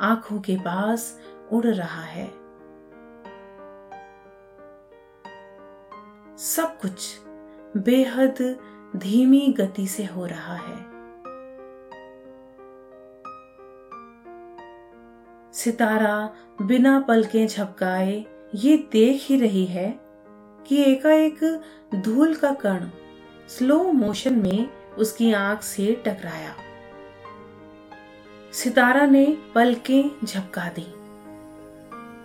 आँखों 0.00 0.40
के 0.40 0.56
पास 0.56 1.20
उड़ 1.52 1.66
रहा 1.66 2.02
है। 2.02 2.26
सब 6.38 6.78
कुछ 6.82 7.18
बेहद 7.76 8.58
धीमी 8.96 9.54
गति 9.58 9.86
से 9.86 10.04
हो 10.04 10.26
रहा 10.26 10.54
है। 10.54 10.92
सितारा 15.52 16.34
बिना 16.62 17.00
पलकें 17.00 17.46
झपकाए 17.46 18.24
ये 18.54 18.88
देख 18.92 19.22
ही 19.22 19.40
रही 19.40 19.66
है 19.66 20.00
कि 20.66 20.82
एकाएक 20.82 21.62
धूल 21.94 22.34
का 22.34 22.54
कण 22.54 22.88
स्लो 23.48 23.92
मोशन 23.92 24.34
में 24.34 24.81
उसकी 24.98 25.32
आँख 25.32 25.62
से 25.62 26.02
टकराया। 26.06 26.54
सितारा 28.52 29.06
ने 29.06 29.38
पलकें 29.54 30.26
झपका 30.26 30.68
दी 30.68 30.92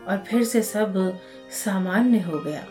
और 0.06 0.24
फिर 0.28 0.44
से 0.44 0.62
सब 0.62 1.20
सामान्य 1.52 2.20
हो 2.20 2.40
गया। 2.40 2.66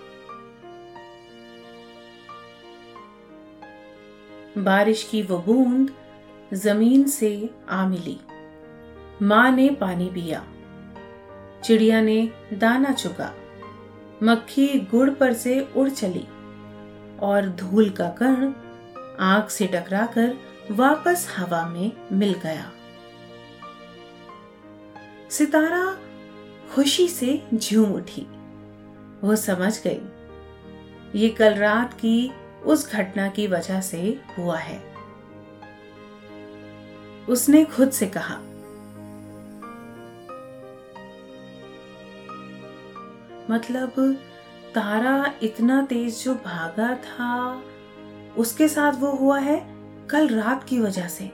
बारिश 4.58 5.08
की 5.10 5.22
वो 5.22 5.38
बूंद 5.38 5.90
ज़मीन 6.54 7.08
से 7.08 7.50
आ 7.68 7.86
मिली। 7.86 8.20
माँ 9.22 9.50
ने 9.50 9.68
पानी 9.70 10.06
पिया। 10.06 10.44
चिड़िया 11.64 12.00
ने 12.00 12.32
दाना 12.52 12.92
चुका 12.92 13.32
मक्खी 14.22 14.80
गुड़ 14.80 15.10
पर 15.10 15.32
से 15.32 15.68
उड़ 15.76 15.88
चली 15.88 16.28
और 17.20 17.48
धूल 17.48 17.90
का 17.90 18.08
कण 18.08 18.52
आग 19.20 19.48
से 19.48 19.66
टकराकर 19.66 20.34
वापस 20.70 21.26
हवा 21.36 21.66
में 21.66 21.92
मिल 22.12 22.32
गया। 22.32 22.72
सितारा 25.30 25.98
खुशी 26.74 27.08
से 27.08 27.42
झूम 27.54 27.92
उठी। 27.92 28.26
वो 29.22 29.36
समझ 29.36 29.82
गई, 29.86 30.00
ये 31.20 31.28
कल 31.28 31.54
रात 31.54 31.94
की 31.94 32.32
उस 32.64 32.92
घटना 32.92 33.28
की 33.28 33.46
वजह 33.46 33.80
से 33.80 34.20
हुआ 34.38 34.58
है। 34.58 34.82
उसने 37.28 37.64
खुद 37.64 37.90
से 37.90 38.06
कहा 38.06 38.38
मतलब 43.50 43.92
तारा 44.74 45.34
इतना 45.42 45.82
तेज 45.82 46.24
जो 46.24 46.34
भागा 46.34 46.94
था 46.94 47.62
उसके 48.38 48.68
साथ 48.68 48.92
वो 48.92 49.10
हुआ 49.10 49.38
है 49.38 49.76
कल 50.06 50.28
रात 50.28 50.64
की 50.64 50.78
वजह 50.78 51.08
से। 51.08 51.26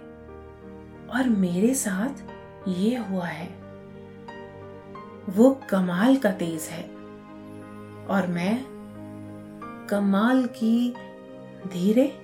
और 1.15 1.29
मेरे 1.29 1.75
साथ 1.75 2.25
ये 2.69 2.97
हुआ 2.97 3.27
है। 3.27 3.49
वो 5.29 5.61
कमाल 5.71 6.17
का 6.17 6.31
तेज 6.31 6.63
है। 6.63 6.83
और 8.07 8.27
मैं 8.27 8.65
कमाल 9.91 10.47
की 10.47 10.95
धीरे। 11.67 12.19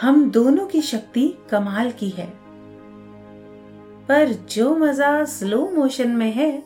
हम 0.00 0.30
दोनों 0.30 0.66
की 0.66 0.82
शक्ति 0.82 1.38
कमाल 1.50 1.92
की 1.92 2.08
है। 2.08 2.42
पर 4.06 4.32
जो 4.32 4.76
मज़ा 4.76 5.24
स्लो 5.24 5.70
मोशन 5.70 6.10
में 6.10 6.32
है, 6.32 6.64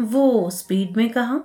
वो 0.00 0.50
स्पीड 0.50 0.96
में 0.96 1.10
कहा? 1.10 1.40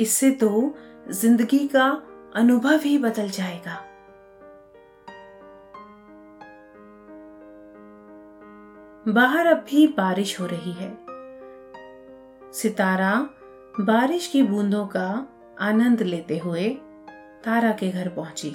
इससे 0.00 0.30
तो 0.30 0.74
ज़िंदगी 1.10 1.66
का 1.68 2.02
अनुभव 2.34 2.80
ही 2.82 2.98
बदल 2.98 3.28
जाएगा। 3.28 3.74
बाहर 9.08 9.46
अब 9.46 9.64
भी 9.70 9.86
बारिश 9.86 10.40
हो 10.40 10.46
रही 10.46 10.72
है। 10.72 10.90
सितारा 12.52 13.14
बारिश 13.80 14.26
की 14.26 14.42
बूंदों 14.42 14.86
का 14.86 15.26
आनंद 15.60 16.02
लेते 16.02 16.38
हुए 16.38 16.68
तारा 17.44 17.72
के 17.72 17.90
घर 17.90 18.08
पहुँची। 18.08 18.50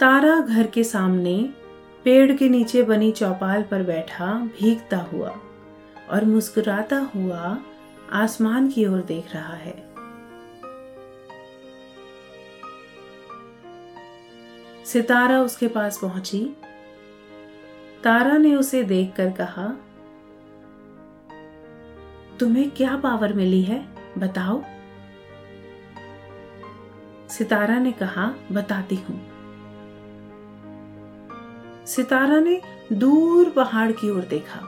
तारा 0.00 0.40
घर 0.40 0.66
के 0.66 0.84
सामने 0.84 1.52
पेड़ 2.04 2.32
के 2.32 2.48
नीचे 2.48 2.82
बनी 2.82 3.12
चौपाल 3.12 3.62
पर 3.62 3.82
बैठा 3.82 4.34
भीगता 4.60 4.96
हुआ 4.96 5.34
और 6.10 6.24
मुस्कुराता 6.24 6.98
हुआ 7.14 7.56
आसमान 8.12 8.70
की 8.70 8.86
ओर 8.86 9.02
देख 9.02 9.34
रहा 9.34 9.54
है। 9.54 9.94
सितारा 14.84 15.42
उसके 15.42 15.68
पास 15.68 15.98
पहुँची। 15.98 16.56
तारा 18.04 18.36
ने 18.36 18.54
उसे 18.54 18.82
देखकर 18.82 19.30
कहा, 19.30 19.76
तुम्हें 22.40 22.70
क्या 22.70 22.96
पावर 22.96 23.32
मिली 23.32 23.62
है? 23.62 23.88
बताओ। 24.18 24.62
सितारा 27.28 27.78
ने 27.78 27.92
कहा, 27.92 28.34
बताती 28.52 28.96
हूँ। 28.96 29.34
सितारा 31.86 32.40
ने 32.40 32.60
दूर 32.92 33.50
पहाड़ 33.50 33.92
की 33.92 34.10
ओर 34.10 34.22
देखा। 34.22 34.60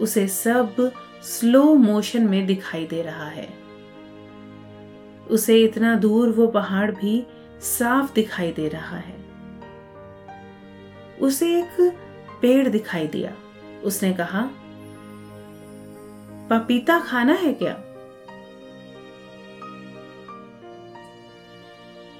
उसे 0.00 0.28
सब 0.28 0.92
स्लो 1.22 1.74
मोशन 1.74 2.28
में 2.28 2.46
दिखाई 2.46 2.86
दे 2.86 3.02
रहा 3.02 3.28
है। 3.28 3.48
उसे 5.30 5.62
इतना 5.64 5.94
दूर 5.94 6.28
वो 6.28 6.46
पहाड़ 6.46 6.90
भी 6.90 7.26
साफ़ 7.60 8.14
दिखाई 8.14 8.52
दे 8.52 8.68
रहा 8.68 8.96
है। 8.96 9.16
उसे 11.20 11.58
एक 11.58 11.98
पेड़ 12.42 12.68
दिखाई 12.68 13.06
दिया। 13.06 13.32
उसने 13.84 14.12
कहा, 14.12 14.50
पपीता 16.50 17.00
खाना 17.00 17.32
है 17.32 17.52
क्या? 17.52 17.82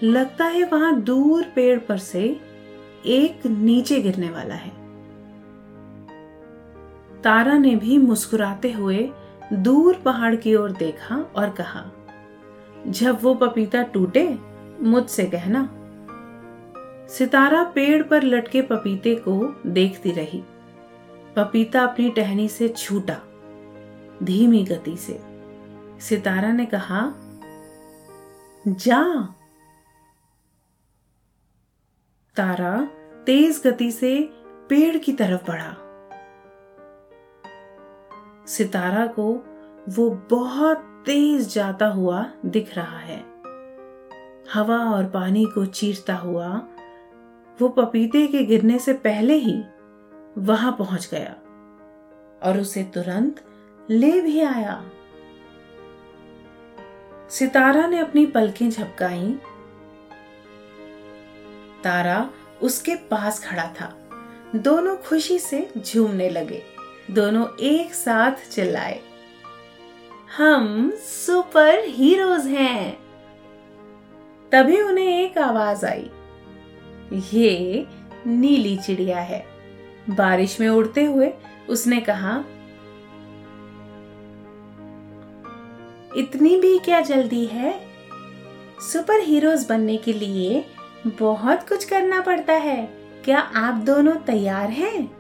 लगता 0.03 0.45
है 0.45 0.65
वहाँ 0.65 1.01
दूर 1.01 1.45
पेड़ 1.45 1.79
पर 1.79 1.99
से 1.99 2.41
एक 3.07 3.47
नीचे 3.47 4.01
गिरने 4.01 4.31
वाला 4.31 4.55
है। 4.55 4.76
तारा 7.27 7.59
ने 7.59 7.77
भी 7.77 7.99
मुस्कुराते 7.99 8.73
हुए 8.73 9.11
दूर 9.53 9.95
पहाड़ 9.95 10.37
की 10.37 10.55
ओर 10.55 10.73
देखा 10.73 11.17
और 11.17 11.51
कहा, 11.51 11.91
जब 12.87 13.19
वो 13.23 13.35
पपीता 13.35 13.83
टूटे, 13.83 14.39
मुझसे 14.81 15.25
कहना। 15.25 15.69
सितारा 17.09 17.65
पेड़ 17.65 18.03
पर 18.03 18.23
लटके 18.23 18.63
पपीते 18.63 19.15
को 19.15 19.63
देखती 19.67 20.13
रही। 20.13 20.43
पपीता 21.37 21.83
अपनी 21.83 22.11
टहनी 22.11 22.49
से 22.49 22.69
छूटा, 22.69 23.21
धीमी 24.23 24.65
गति 24.65 24.97
से। 24.97 25.21
सितारा 26.01 26.53
ने 26.53 26.67
कहा, 26.67 27.15
जा। 28.69 29.35
तारा 32.37 32.89
तेज 33.27 33.63
गति 33.67 33.91
से 33.91 34.31
पेड़ 34.69 34.99
की 34.99 35.13
तरफ़ 35.13 35.47
बढ़ा। 35.47 35.77
सितारा 38.47 39.07
को 39.07 39.45
वो 39.89 40.11
बहुत 40.11 41.03
तेज 41.07 41.55
जाता 41.55 41.87
हुआ 41.87 42.27
दिख 42.47 42.77
रहा 42.77 42.99
है। 42.99 43.25
हवा 44.55 44.79
और 44.79 45.05
पानी 45.05 45.45
को 45.45 45.67
चीरता 45.67 46.17
हुआ 46.17 46.69
वो 47.61 47.69
पपीते 47.69 48.27
के 48.27 48.45
गिरने 48.45 48.79
से 48.79 48.93
पहले 48.93 49.35
ही 49.35 49.63
वहाँ 50.39 50.73
पहुँच 50.73 51.09
गया 51.11 51.37
और 52.43 52.59
उसे 52.61 52.83
तुरंत 52.83 53.45
ले 53.91 54.21
भी 54.21 54.41
आया। 54.41 54.85
सितारा 57.31 57.87
ने 57.87 57.99
अपनी 57.99 58.27
पलकें 58.27 58.71
झपकाई। 58.71 59.39
तारा 61.85 62.31
उसके 62.63 62.95
पास 62.95 63.45
खड़ा 63.45 63.75
था। 63.81 63.99
दोनों 64.57 64.97
खुशी 64.97 65.39
से 65.39 65.73
झूमने 65.79 66.31
लगे। 66.31 66.76
दोनों 67.11 67.47
एक 67.61 67.95
साथ 67.95 68.51
चिल्लाए। 68.53 69.01
हम 70.37 70.91
सुपर 70.91 71.85
हीरोज 71.85 72.47
हैं। 72.47 72.99
तभी 74.53 74.83
उन्हें 74.83 75.23
एक 75.23 75.39
आवाज़ 75.39 75.87
आई। 75.87 76.11
ये 77.13 77.87
नीली 78.27 78.77
चिड़िया 78.77 79.19
है। 79.19 79.47
बारिश 80.11 80.61
में 80.61 80.69
उड़ते 80.69 81.05
हुए 81.05 81.33
उसने 81.69 82.01
कहा, 82.01 82.45
इतनी 86.17 86.61
भी 86.61 86.79
क्या 86.79 87.01
जल्दी 87.01 87.47
है? 87.47 87.81
सुपर 88.81 89.21
हीरोज 89.21 89.67
बनने 89.69 89.97
के 89.97 90.13
लिए 90.13 90.65
बहुत 91.07 91.69
कुछ 91.69 91.85
करना 91.85 92.21
पड़ता 92.21 92.53
है। 92.53 92.87
क्या 93.25 93.39
आप 93.39 93.75
दोनों 93.75 94.13
तैयार 94.13 94.71
हैं? 94.71 95.16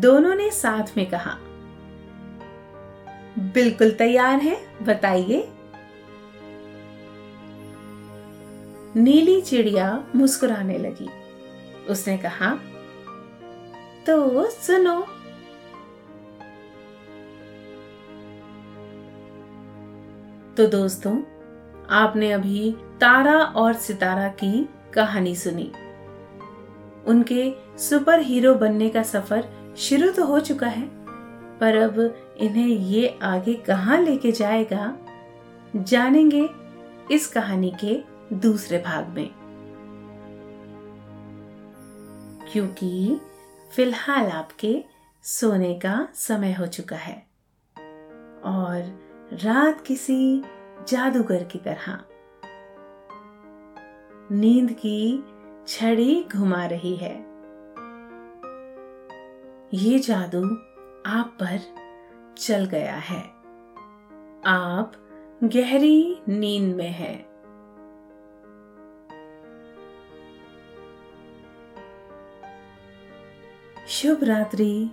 दोनों 0.00 0.34
ने 0.34 0.50
साथ 0.50 0.96
में 0.96 1.10
कहा, 1.10 1.36
बिल्कुल 3.38 3.90
तैयार 3.90 4.40
है, 4.40 4.56
बताइए। 4.82 5.48
नीली 8.96 9.40
चिड़िया 9.40 10.04
मुस्कुराने 10.14 10.78
लगी। 10.78 11.08
उसने 11.88 12.18
कहा 12.18 12.50
तो 14.06 14.50
सुनो। 14.50 15.00
तो 20.56 20.66
दोस्तों, 20.66 21.22
आपने 21.90 22.32
अभी 22.32 22.76
तारा 23.00 23.38
और 23.42 23.72
सितारा 23.72 24.28
की 24.28 24.68
कहानी 24.94 25.34
सुनी। 25.36 25.72
उनके 27.06 27.52
सुपर 27.78 28.20
हीरो 28.20 28.54
बनने 28.54 28.88
का 28.88 29.02
सफ़र 29.02 29.61
शुरू 29.76 30.10
तो 30.10 30.24
हो 30.24 30.40
चुका 30.40 30.66
है, 30.66 30.88
पर 31.58 31.76
अब 31.76 31.98
इन्हें 32.36 32.66
ये 32.66 33.18
आगे 33.22 33.54
कहाँ 33.54 34.00
लेके 34.00 34.32
जाएगा, 34.32 34.96
जानेंगे 35.76 36.48
इस 37.10 37.26
कहानी 37.26 37.72
के 37.84 38.02
दूसरे 38.36 38.78
भाग 38.78 39.08
में। 39.08 39.30
क्योंकि 42.52 43.20
फ़िलहाल 43.76 44.26
आपके 44.26 44.84
सोने 45.24 45.74
का 45.74 46.08
समय 46.14 46.52
हो 46.52 46.66
चुका 46.66 46.96
है, 46.96 47.26
और 48.44 49.38
रात 49.44 49.80
किसी 49.80 50.42
जादूगर 50.88 51.44
की 51.44 51.58
तरह। 51.58 51.98
नींद 54.32 54.70
की 54.70 55.24
छड़ी 55.68 56.24
घुमा 56.32 56.64
रही 56.66 56.96
है। 56.96 57.31
ये 59.74 59.98
जादू 59.98 60.44
आप 61.06 61.38
पर 61.42 61.60
चल 62.38 62.64
गया 62.64 62.94
है। 62.94 63.22
आप 64.46 64.92
गहरी 65.44 66.22
नींद 66.28 66.76
में 66.76 66.90
हैं। 66.90 67.32
शुभ 73.86 74.24
रात्रि। 74.24 74.90